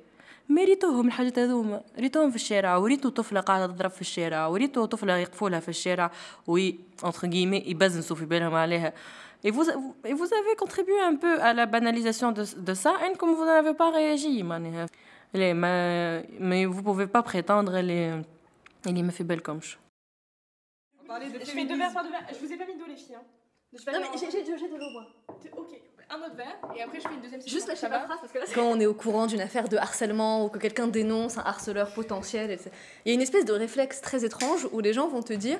[0.48, 5.16] ما ريتوهم الحاجات هذوما ريتوهم في الشارع وريتو طفله قاعده تضرب في الشارع وريتو طفله
[5.16, 6.10] يقفولها في الشارع
[6.46, 8.92] وي entre guillemets يبزنسوا في بالهم عليها
[9.46, 9.66] Et vous,
[10.10, 13.44] et vous avez contribué un peu à la banalisation de, de ça, et comme vous
[13.44, 14.86] n'avez pas réagi, معناها.
[15.34, 18.10] Les- mais, mais vous pouvez pas prétendre elle est,
[18.86, 19.76] elle est me fait belle comme je.
[21.19, 22.25] Je fais deux verres par deux verres.
[22.31, 23.15] Je vous ai pas mis d'eau, les filles.
[23.15, 23.23] Hein.
[23.73, 25.05] Non, mais j'ai- j'ai de j'ai de l'eau, moi.
[25.57, 25.69] Ok,
[26.09, 28.45] un autre verre et après je fais une deuxième Juste va phrase parce que là,
[28.53, 31.93] quand on est au courant d'une affaire de harcèlement ou que quelqu'un dénonce un harceleur
[31.93, 32.69] potentiel, etc.,
[33.05, 35.57] il y a une espèce de réflexe très étrange où les gens vont te dire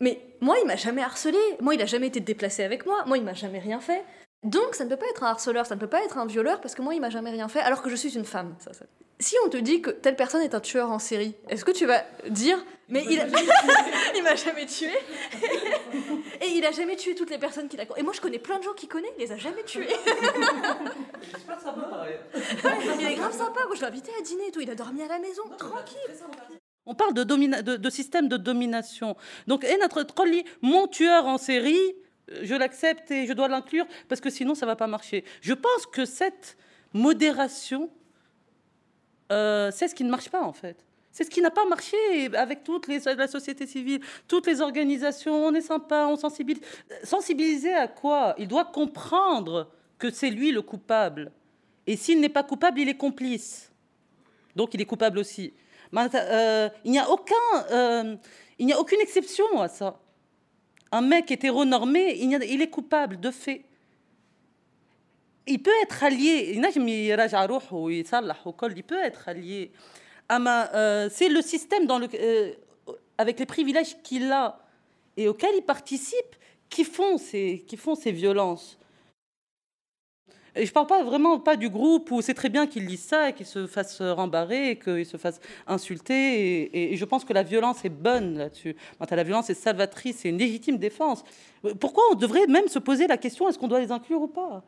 [0.00, 3.18] Mais moi, il m'a jamais harcelé, moi, il a jamais été déplacé avec moi, moi,
[3.18, 4.04] il m'a jamais rien fait.
[4.44, 6.60] Donc, ça ne peut pas être un harceleur, ça ne peut pas être un violeur
[6.60, 8.54] parce que moi, il m'a jamais rien fait alors que je suis une femme.
[8.60, 8.84] Ça, ça.
[9.20, 11.86] Si on te dit que telle personne est un tueur en série, est-ce que tu
[11.86, 13.26] vas dire Mais il, a...
[14.14, 14.92] il m'a jamais tué
[16.40, 17.84] et il a jamais tué toutes les personnes qu'il a.
[17.96, 19.88] Et moi, je connais plein de gens qui connaissent, il les a jamais tués.
[23.00, 23.64] il est grave sympa.
[23.66, 24.60] Moi, je l'ai invité à dîner et tout.
[24.60, 25.98] Il a dormi à la maison, tranquille.
[26.86, 29.16] On parle de, domina- de, de système de domination.
[29.48, 31.96] Donc, et notre trolli, mon tueur en série,
[32.42, 35.24] je l'accepte et je dois l'inclure parce que sinon ça ne va pas marcher.
[35.40, 36.56] Je pense que cette
[36.92, 37.90] modération,
[39.32, 40.84] euh, c'est ce qui ne marche pas en fait.
[41.10, 41.96] C'est ce qui n'a pas marché
[42.34, 45.46] avec toute la société civile, toutes les organisations.
[45.46, 46.62] On est sympa, on sensibilise.
[47.02, 48.34] Sensibiliser à quoi?
[48.38, 51.32] Il doit comprendre que c'est lui le coupable.
[51.86, 53.72] Et s'il n'est pas coupable, il est complice.
[54.54, 55.54] Donc il est coupable aussi.
[55.96, 57.34] Euh, il n'y a aucun,
[57.70, 58.16] euh,
[58.58, 59.98] il n'y a aucune exception à ça.
[60.90, 63.64] Un mec hétéronormé, il est coupable de fait.
[65.46, 66.60] Il peut être allié, il
[68.82, 69.72] peut être allié.
[70.30, 72.52] Euh, c'est le système euh,
[73.16, 74.60] avec les privilèges qu'il a
[75.16, 76.36] et auxquels il participe
[76.68, 78.77] qui font ces, qui font ces violences.
[80.56, 83.04] Et je ne parle pas vraiment pas du groupe où c'est très bien qu'ils lisent
[83.04, 86.92] ça et qu'ils se fassent rembarrer et qu'ils se fassent insulter.
[86.92, 88.76] Et, je pense que la violence est bonne là-dessus.
[88.98, 91.24] Quand la violence est salvatrice, c'est une légitime défense.
[91.80, 94.62] Pourquoi on devrait même se poser la question est-ce qu'on doit les inclure ou pas?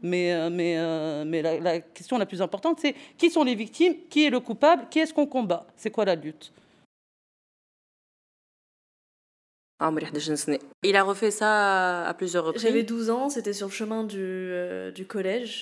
[0.00, 3.94] Mais, euh, mais, euh, mais la question la plus importante, c'est qui sont les victimes,
[4.08, 6.52] qui est le coupable, qui est-ce qu'on combat, c'est quoi la lutte?
[10.89, 11.51] Il a refait ça
[12.07, 12.63] à plusieurs reprises.
[12.63, 15.53] J'avais 12 ans, c'était sur le chemin du, euh, du collège.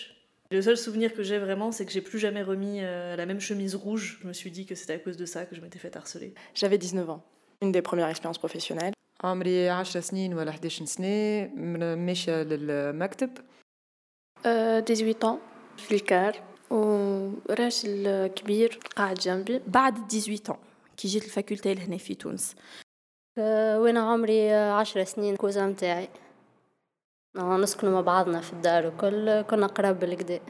[0.52, 3.42] Le seul souvenir que j'ai vraiment, c'est que j'ai plus jamais remis euh, la même
[3.42, 4.20] chemise rouge.
[4.22, 6.34] Je me suis dit que c'était à cause de ça que je m'étais fait harceler.
[6.54, 7.22] J'avais 19 ans.
[7.62, 8.94] Une des premières expériences professionnelles.
[9.24, 13.30] عمري 10 سنين ولا 11 سنة م- ماشية للمكتب
[14.46, 15.38] آه، 18 ans
[15.78, 20.58] في الكار وراجل كبير قاعد جنبي بعد 18 ans
[20.98, 22.56] كي جيت الفاكولتي لهنا في تونس
[23.81, 26.09] وأنا عمري عشر سنين كوزا متاعي.
[27.37, 30.41] نسكنوا مع بعضنا في الدار وكل كنا قراب بالكدا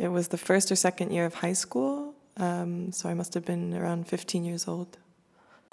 [0.00, 3.44] It was the first or second year of high school, um, so I must have
[3.44, 4.96] been around 15 years old.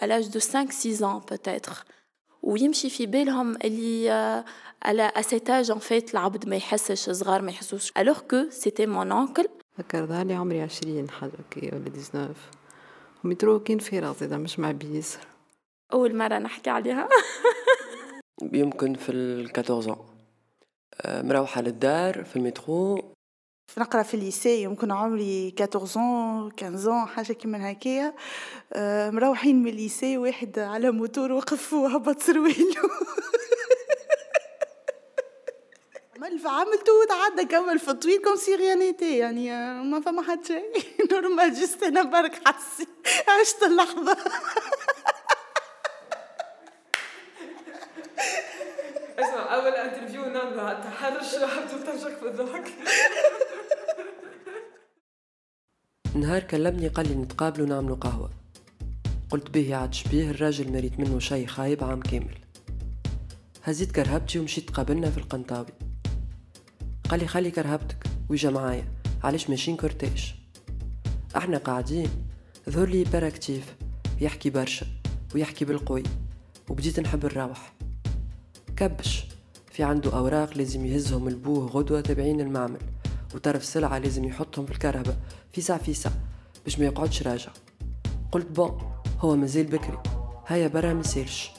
[0.01, 1.83] à l'âge de 5-6 ans peut-être.
[2.43, 4.45] ويمشي في بالهم اللي آه،
[4.83, 7.91] على à cet âge en fait العبد ما يحسش صغار ما يحسوش.
[7.91, 9.47] Alors que c'était mon oncle.
[9.77, 12.33] فكر ظهرلي عمري عشرين حاجة كي ولا 19
[13.23, 15.19] ومترو كان فارغ زادا مش مع بيسر
[15.93, 17.09] أول مرة نحكي عليها.
[18.53, 19.97] يمكن في ال 14
[21.01, 23.13] آه، مروحة للدار في المترو.
[23.77, 28.13] نقرأ في الليسي يمكن عمري 14 15 حاجة كيما هكايا.
[28.73, 32.81] آه، مروحين من الليسي واحد على موتور وقف وهبط سرويله
[36.17, 40.63] عمل عملته وتعدى كمل في الطويل كوم سي ريانيتي يعني آه، ما فما حد شيء.
[41.11, 42.87] نورمال جست أنا برك حسي
[43.39, 44.17] عشت اللحظة.
[49.47, 52.73] أول انترفيو نعمله على التحرش حبيت تنشق في الضحك.
[56.15, 58.29] نهار كلمني قال لي نتقابلوا نعملوا قهوة.
[59.29, 62.37] قلت به عادش بيه الراجل مريت منه شي خايب عام كامل.
[63.63, 65.67] هزيت كرهبتي ومشيت قابلنا في القنطاوي.
[67.09, 68.85] قال لي خلي كرهبتك ويجا معايا.
[69.23, 70.31] علاش ماشيين كورتيج
[71.37, 72.09] أحنا قاعدين.
[72.69, 73.75] ظهر لي باراكتيف
[74.21, 74.85] يحكي برشا
[75.35, 76.03] ويحكي بالقوي
[76.69, 77.73] وبديت نحب نروح
[78.77, 79.36] كبش.
[79.77, 82.79] في عنده أوراق لازم يهزهم البوه غدوة تابعين المعمل
[83.35, 85.15] وطرف سلعة لازم يحطهم في الكرهبة
[85.51, 86.09] فيسع فيسع
[86.63, 87.51] باش ما يقعدش راجع.
[88.31, 89.99] قلت بون هو مازال بكري.
[90.47, 91.51] هيا برا مسيرش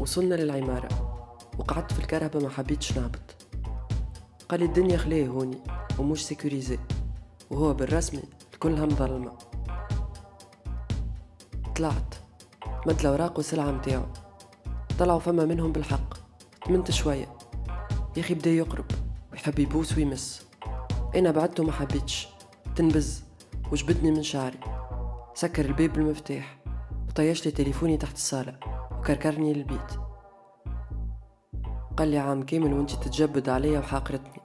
[0.00, 0.88] وصلنا للعمارة.
[1.58, 3.36] وقعدت في الكرهبة ما حبيتش نهبط.
[4.48, 5.58] قال الدنيا خليه هوني
[5.98, 6.78] ومش سيكوريزي
[7.50, 8.22] وهو بالرسمي
[8.54, 9.32] الكلها مظلمة
[11.76, 12.14] طلعت.
[12.86, 14.04] مد الأوراق والسلعة متاعو
[14.98, 16.11] طلعوا فما منهم بالحق.
[16.72, 17.28] تمنت شوية.
[18.16, 18.84] يا أخي بدا يقرب.
[19.32, 20.46] ويحب يبوس ويمس.
[21.14, 22.28] أنا بعدته ما حبيتش.
[22.76, 23.24] تنبز.
[23.72, 24.58] وجبدني من شعري.
[25.34, 26.58] سكر الباب بالمفتاح
[27.08, 28.56] وطيش لي تليفوني تحت الصالة.
[28.98, 29.92] وكركرني للبيت.
[31.96, 34.42] قال لي عام كامل وانت تتجبد عليا وحاقرتني.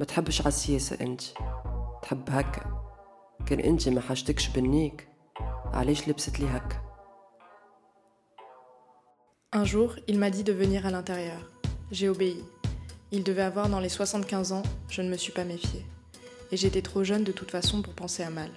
[0.00, 1.22] ما تحبش على السياسة أنت.
[2.02, 2.82] تحب هكا.
[3.46, 5.08] كان أنت ما حاجتكش بالنيك.
[5.74, 6.85] علاش لبست لي هكا؟
[9.53, 11.41] Un jour, il m'a dit de venir à l'intérieur.
[11.91, 12.43] J'ai obéi.
[13.11, 15.85] Il devait avoir dans les 75 ans, je ne me suis pas méfiée.
[16.51, 18.49] Et j'étais trop jeune de toute façon pour penser à mal.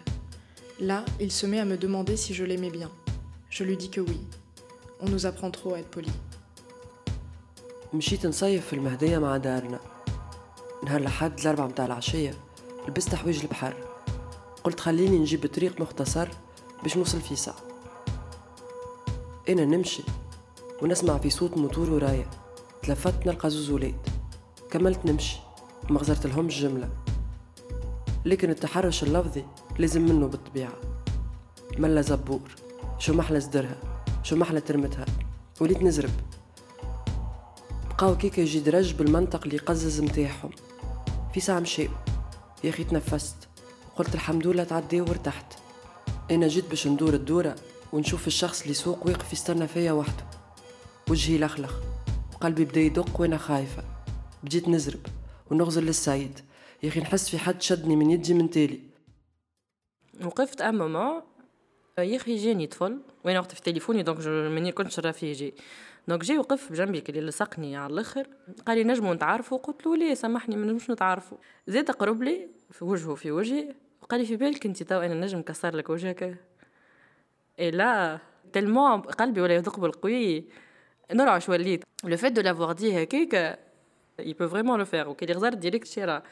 [0.81, 2.91] Là, il se met à me demander si je l'aimais bien.
[3.51, 4.21] Je lui dis que oui.
[5.01, 6.11] On nous apprend trop à être poli.
[7.95, 9.81] مشيت نصيف في المهدية مع دارنا
[10.85, 12.35] نهار لحد الأربعة متاع العشية
[12.89, 13.75] لبست حوايج البحر
[14.65, 16.29] قلت خليني نجيب طريق مختصر
[16.83, 17.57] باش نوصل في ساعة
[19.49, 20.03] أنا نمشي
[20.82, 22.30] ونسمع في صوت موتور ورايا
[22.84, 24.08] تلفت نلقى زوز ولاد
[24.72, 25.38] كملت نمشي.
[25.90, 26.90] ما غزرت لهمش جملة.
[28.26, 29.46] لكن التحرش اللفظي
[29.80, 30.74] لازم منه بالطبيعة.
[31.78, 32.56] ملا زبور.
[33.00, 33.76] شو محلى صدرها.
[34.24, 35.06] شو محلى ترمتها.
[35.62, 36.10] وليت نزرب.
[37.90, 40.50] بقاو كيكا يجي درج بالمنطق اللي يقزز متاعهم.
[41.34, 41.88] في ساعة مشاو.
[42.64, 43.36] يا أخي تنفست.
[43.96, 45.54] قلت الحمد لله تعدي وارتحت.
[46.32, 47.56] أنا جيت باش ندور الدورة
[47.94, 50.29] ونشوف الشخص اللي سوق واقف يستنى فيا وحده.
[51.10, 51.74] وجهي لخلخ.
[52.34, 53.84] وقلبي بدا يدق وأنا خايفة.
[54.44, 55.00] بديت نزرب
[55.52, 56.40] ونغزل للسيد.
[56.84, 58.80] يا أخي نحس في حد شدني من يدي من تالي.
[60.24, 61.22] وقفت مومون
[61.98, 63.00] يا أخي جاني طفل.
[63.26, 65.54] وأنا وقت في تليفوني دونك ماني كنتش راه فيه جي
[66.08, 68.28] دونك جاي وقف بجنبي اللي لصقني على الأخر.
[68.68, 72.86] قال لي نجمو نتعرفوا قلت له ليه سامحني ما نجمش نتعرفوا زاد قرب لي في
[72.86, 73.76] وجهه في وجهي.
[74.02, 76.38] وقال لي في بالك أنت تو أنا نجم كسر لك وجهك؟
[77.60, 78.20] اي لا
[78.54, 80.46] تلمون قلبي ولا يدق بالقوي.
[81.13, 83.59] نرعش وليت لو فيت دو لافوار دي هكاك
[84.21, 86.23] il peut vraiment le faire وكي غزر ديريكت شيرا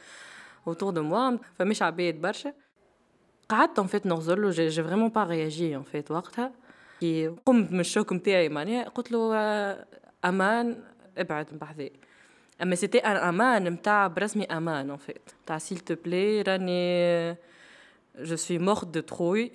[0.69, 2.53] autour de moi فمش عباد برشا
[3.49, 6.51] قعدت ان فيت نغزر له جي فريمون با رياجي ان فيت وقتها
[6.99, 9.85] كي قمت من الشوك نتاعي معناها قلت له آه،
[10.25, 10.83] امان
[11.17, 11.91] ابعد من بحذي
[12.61, 17.37] اما سيتي ان امان نتاع برسمي امان ان فيت تاع سيل تو بلي راني
[18.19, 19.51] جو سوي مورت دو تروي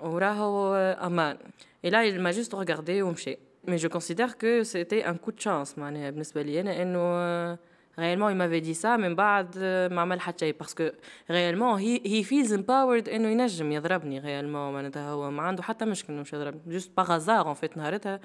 [0.00, 1.36] وراهو امان
[1.84, 3.36] et là il m'a juste regardé ومشي
[3.67, 6.61] mais je considère que c'était un coup de chance معناها بالنسبة لي.
[6.61, 7.55] أنا إنه
[7.97, 9.57] réellement il m'avait dit ça من بعد
[9.91, 10.93] ما عمل حتى parce que
[11.29, 14.73] réellement he, he feels empowered إنه ينجم يضربني réellement.
[14.73, 16.79] معناتها هو ما عنده حتى مشكل مش يضربني.
[16.79, 18.19] Par hasard en fait نهارتها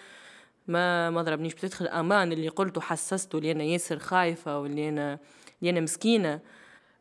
[0.69, 1.55] ما ما ضربنيش.
[1.55, 5.19] بتدخل الأمان اللي قلته حسسته اللي أنا ياسر خايفة واللي أنا
[5.61, 6.41] اللي أنا مسكينة.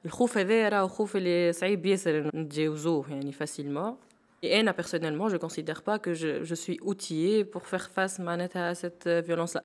[0.06, 4.09] الخوف هذا راه خوف اللي صعيب ياسر نتجاوزوه يعني facilement.
[4.42, 8.20] Et Anna, personnellement, je ne considère pas que je, je suis outillée pour faire face
[8.20, 9.64] à cette violence-là.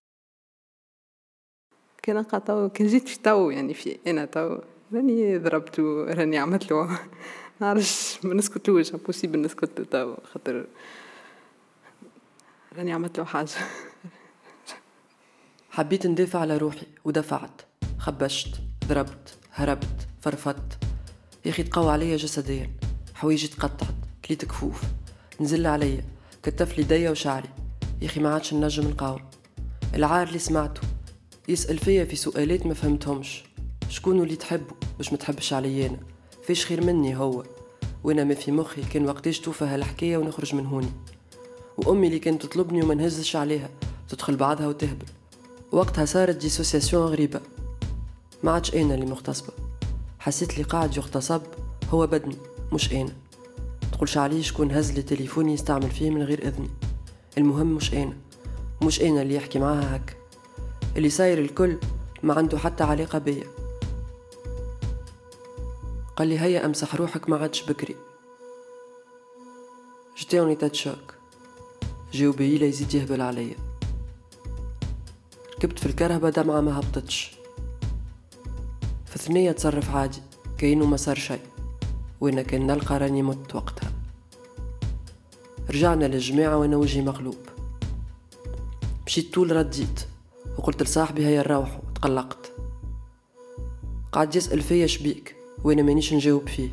[2.04, 4.58] كان نلقى كان جيت في تو يعني في أنا تو
[4.92, 6.98] راني ضربته راني عملت له ما
[7.60, 10.66] نعرفش ما نسكتلوش امبوسيبل نسكت تو خاطر
[12.76, 13.48] راني عملت له حاجة.
[15.70, 17.62] حبيت ندافع على روحي ودفعت.
[17.98, 18.54] خبشت
[18.87, 20.84] ضربت هربت فرفضت.
[21.44, 22.70] يا أخي تقوى عليا جسديا.
[23.14, 24.03] حوايجي تقطعت.
[24.24, 24.82] كليت كفوف
[25.40, 26.04] نزل عليا
[26.42, 27.48] كتف لي ديا وشعري.
[28.02, 29.20] يا أخي ما عادش نجم نقاوم.
[29.94, 30.80] العار اللي سمعته.
[31.48, 33.44] يسأل فيا في سؤالات ما فهمتهمش.
[33.88, 35.98] شكون اللي تحبه؟ باش ما تحبش عليا أنا؟
[36.42, 37.44] فيش خير مني هو.
[38.04, 40.92] وأنا ما في مخي كان وقتاش توفى هالحكاية ونخرج من هوني.
[41.76, 43.68] وأمي اللي كانت تطلبني وما نهزش عليها.
[44.08, 45.06] تدخل بعضها وتهبل.
[45.72, 47.40] وقتها صارت ديسوسياسيون غريبة.
[48.42, 49.52] ما عادش أنا اللي مغتصبة.
[50.18, 51.42] حسيت اللي قاعد يغتصب.
[51.90, 52.37] هو بدني
[52.72, 53.23] مش أنا.
[53.94, 56.70] تقولش عليه شكون هز لي تليفوني يستعمل فيه من غير اذني
[57.38, 58.16] المهم مش أنا.
[58.83, 60.14] مش أنا اللي يحكي معاها هكا
[60.96, 61.78] اللي صاير الكل
[62.22, 63.44] ما عنده حتى علاقة بيا
[66.16, 67.96] قال لي هيا أمسح روحك ما عادش بكري.
[70.18, 71.14] جيتي اون ايتا شوك
[72.12, 73.57] جاوبي لا يزيد يهبل عليا
[75.57, 77.36] ركبت في الكرهبة دمعة ما هبطتش.
[79.07, 80.22] في ثنية تصرف عادي
[80.59, 81.38] كأنه ما صار شي.
[82.20, 83.84] وأنا كان نلقى راني مت وقتها.
[85.75, 87.39] رجعنا للجماعة وأنا وجهي مقلوب.
[89.07, 90.01] مشيت طول رديت
[90.59, 92.53] وقلت لصاحبي هيا نروحو تقلقت
[94.12, 96.68] قعد يسأل فيا شبيك وأنا مانيش نجاوب فيه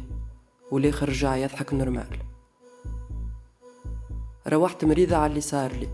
[0.71, 2.17] والآخر رجع يضحك نورمال.
[4.47, 5.87] روحت مريضة على اللي صار لي.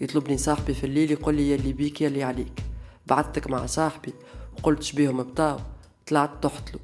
[0.00, 2.62] يطلبني صاحبي في الليل يقول لي يلي بيك يلي عليك.
[3.06, 4.12] بعثتك مع صاحبي
[4.58, 5.58] وقلت شبيهم بطاو
[6.06, 6.80] طلعت تحتلو.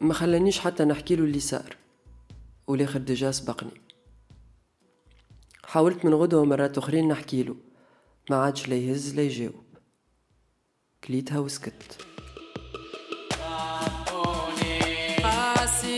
[0.00, 1.76] ما خلانيش حتى نحكي له اللي صار
[2.66, 3.81] والآخر ديجا سبقني.
[5.72, 7.56] حاولت من غدوة مرات أخرين نحكي له.
[8.30, 9.64] ما عادش لا يهز لا يجاوب.
[11.04, 12.06] كليتها وسكت.
[15.22, 15.92] قاسي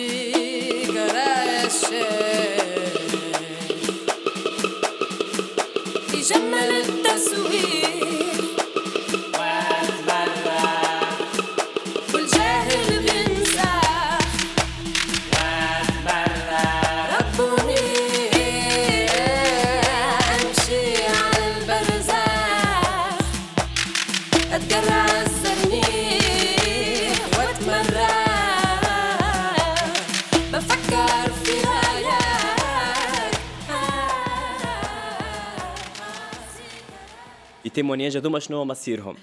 [37.74, 39.16] التيمونياج هذوما شنو مصيرهم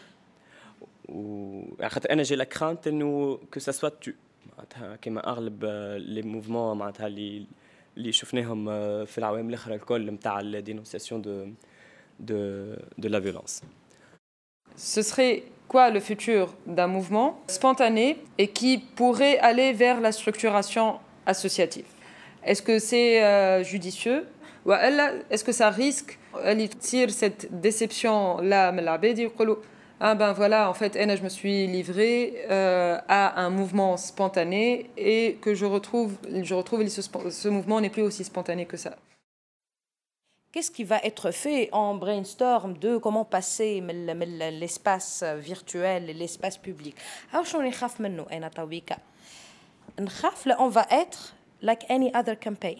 [1.08, 4.10] و على خاطر انا جي لا كرانت انه كو سا سوا تو
[4.52, 5.64] معناتها كيما اغلب
[5.96, 7.46] لي موفمون معناتها اللي
[7.96, 11.48] اللي شفناهم آه، في العوام الاخرى الكل نتاع لا دينونسياسيون دو
[12.20, 13.62] دو دو لا فيولونس
[14.76, 20.86] Ce serait quoi le futur d'un mouvement spontané et qui pourrait aller vers la structuration
[21.24, 21.86] associative
[22.44, 28.71] Est-ce que c'est euh, judicieux ou Est-ce que ça risque Elle tire cette déception-là,
[30.03, 35.37] ah ben voilà, en fait, je me suis livrée euh, à un mouvement spontané et
[35.39, 38.95] que je retrouve, je retrouve ce, mouvement n'est plus aussi spontané que ça.
[40.51, 46.95] Qu'est-ce qui va être fait en brainstorm de comment passer l'espace virtuel et l'espace public?
[47.31, 47.43] On
[50.67, 52.79] va être like any other campaign.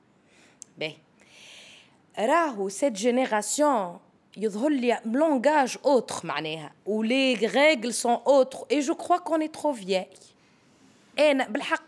[0.80, 0.96] باهي
[2.18, 3.98] راهو سيت جينيراسيون
[4.36, 9.72] يظهر لي لونغاج اوتر معناها ولي ريغل سون اوتر اي جو كخوا كون اي ترو
[9.72, 10.06] فيي
[11.18, 11.84] انا بالحق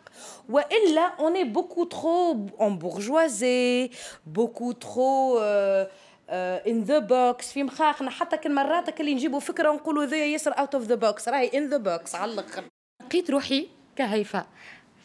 [0.49, 3.91] والا اون اي بوكو ترو اون بورجوازي
[4.27, 5.39] بوكو ترو
[6.31, 10.75] ان ذا بوكس في مخاخنا حتى كان مرات اللي نجيبوا فكره ونقولوا ذا ياسر اوت
[10.75, 12.65] اوف ذا بوكس راهي ان ذا بوكس على الاخر
[13.05, 14.47] لقيت روحي كهيفاء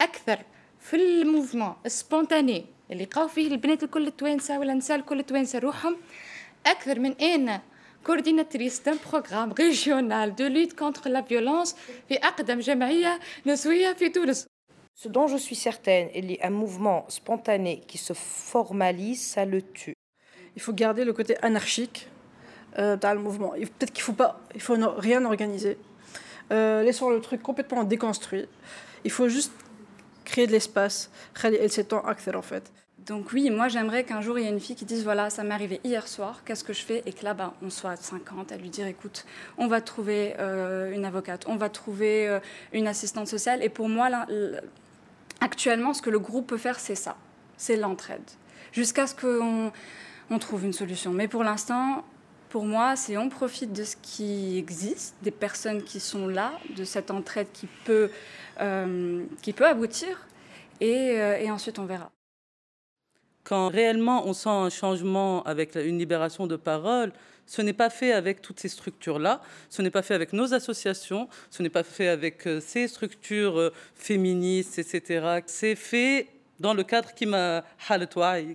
[0.00, 0.38] اكثر
[0.80, 5.96] في الموفمون سبونتاني اللي قاو فيه البنات الكل التوانسه ولا النساء الكل التوانسه روحهم
[6.66, 7.62] اكثر من انا
[8.08, 11.74] coordinatrice d'un programme régional de lutte contre la violence
[12.08, 14.46] في أقدم جمعية نسوية في تونس.
[15.04, 18.12] Ce dont je suis certaine, il y a un mouvement spontané qui se
[18.52, 19.96] formalise, ça le tue.
[20.56, 21.98] Il faut garder le côté anarchique
[22.78, 23.52] euh, dans le mouvement.
[23.56, 25.74] Il- Peut-être qu'il faut pas, il faut no- rien organiser.
[26.52, 28.46] Euh, laissons le truc complètement déconstruit.
[29.06, 29.52] Il faut juste
[30.29, 31.09] créer de l'espace,
[31.43, 32.71] elle s'étend en fait.
[33.05, 35.43] Donc oui, moi j'aimerais qu'un jour il y ait une fille qui dise voilà, ça
[35.43, 37.01] m'est arrivé hier soir, qu'est-ce que je fais?
[37.05, 39.25] Et que là, bas on soit à 50 à lui dire écoute,
[39.57, 42.39] on va trouver euh, une avocate, on va trouver euh,
[42.73, 43.63] une assistante sociale.
[43.63, 44.27] Et pour moi, là,
[45.41, 47.15] actuellement, ce que le groupe peut faire, c'est ça,
[47.57, 48.29] c'est l'entraide,
[48.73, 51.11] jusqu'à ce qu'on trouve une solution.
[51.11, 52.03] Mais pour l'instant,
[52.49, 56.83] pour moi, c'est on profite de ce qui existe, des personnes qui sont là, de
[56.83, 58.09] cette entraide qui peut
[59.41, 60.27] qui peut aboutir,
[60.81, 62.11] et, euh, et ensuite on verra.
[63.43, 67.11] Quand réellement on sent un changement avec une libération de parole,
[67.45, 71.27] ce n'est pas fait avec toutes ces structures-là, ce n'est pas fait avec nos associations,
[71.49, 75.41] ce n'est pas fait avec euh, ces structures euh, féministes, etc.
[75.47, 76.27] C'est fait
[76.59, 77.63] dans le cadre qui m'a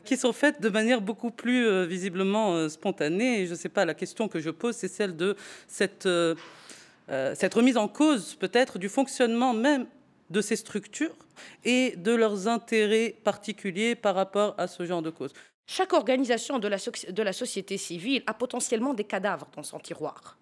[0.05, 3.47] qui sont faites de manière beaucoup plus euh, visiblement euh, spontanée.
[3.47, 5.37] Je ne sais pas, la question que je pose, c'est celle de
[5.67, 6.09] cette,
[7.11, 9.87] euh, cette remise en cause peut-être du fonctionnement même
[10.31, 11.17] de ces structures
[11.65, 15.33] et de leurs intérêts particuliers par rapport à ce genre de causes.
[15.67, 20.39] Chaque organisation de la, société civile a potentiellement des cadavres dans son tiroir.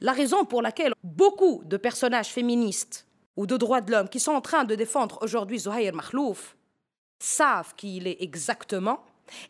[0.00, 4.32] La raison pour laquelle beaucoup de personnages féministes ou de droits de l'homme qui sont
[4.32, 6.56] en train de défendre aujourd'hui Zohair Mahlouf
[7.18, 9.04] savent qui il est exactement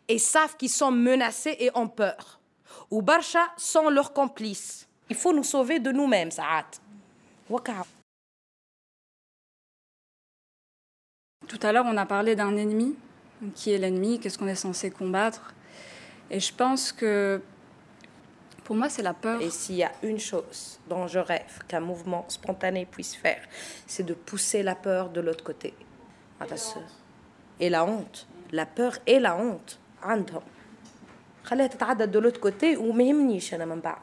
[0.07, 2.41] et savent qu'ils sont menacés et ont peur.
[2.91, 4.88] Ou Barsha sont leurs complices.
[5.10, 6.66] Il faut nous sauver de nous-mêmes, Saad.
[7.48, 7.84] Waka.
[11.46, 12.96] Tout à l'heure, on a parlé d'un ennemi.
[13.54, 15.54] Qui est l'ennemi Qu'est-ce qu'on est censé combattre
[16.30, 17.42] Et je pense que
[18.64, 19.42] pour moi, c'est la peur.
[19.42, 23.42] Et s'il y a une chose dont je rêve qu'un mouvement spontané puisse faire,
[23.86, 25.74] c'est de pousser la peur de l'autre côté.
[26.40, 26.82] هذا السر.
[27.60, 28.26] Et la honte.
[28.52, 30.42] La peur et la honte عندهم.
[31.44, 34.02] خليها تتعدد de l'autre côté وما يهمنيش أنا من بعد.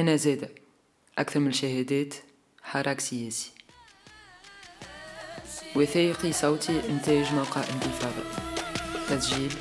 [0.00, 0.48] أنا زادة
[1.18, 2.14] أكثر من الشهادات
[2.62, 3.50] حراك سياسي.
[5.76, 8.24] وثائقي صوتي إنتاج موقع انتفاضة.
[9.08, 9.52] تسجيل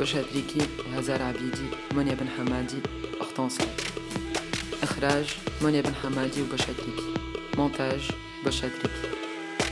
[0.00, 2.78] بشرى تريكي وهزار عبيدي منيا بن حمادي
[3.48, 3.68] صوت.
[4.82, 7.14] إخراج منيا بن حمادي وبشرى تريكي
[7.56, 8.10] مونتاج
[8.46, 9.16] بشرى تريكي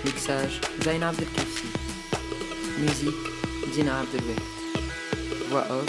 [0.04, 1.68] ميكساج زين عبد الكافي
[2.78, 3.14] ميوزيك
[3.74, 4.42] دينا عبد الواحد.
[5.50, 5.88] فوا أوف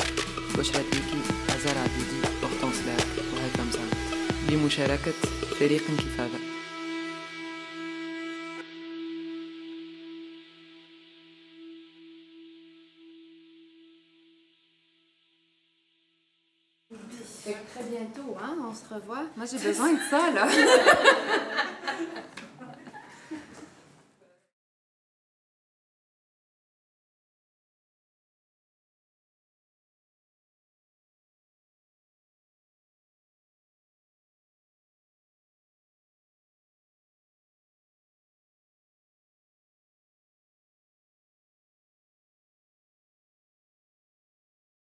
[0.57, 2.25] بشرى تريكي هزار عبيدي
[2.73, 3.24] سلاك
[4.44, 5.12] وهيثم زعيم بمشاركة
[5.58, 6.38] فريق انتفاضة
[17.74, 19.24] Très bientôt, hein, on se revoit.
[19.36, 20.46] Moi, j'ai besoin de ça, là.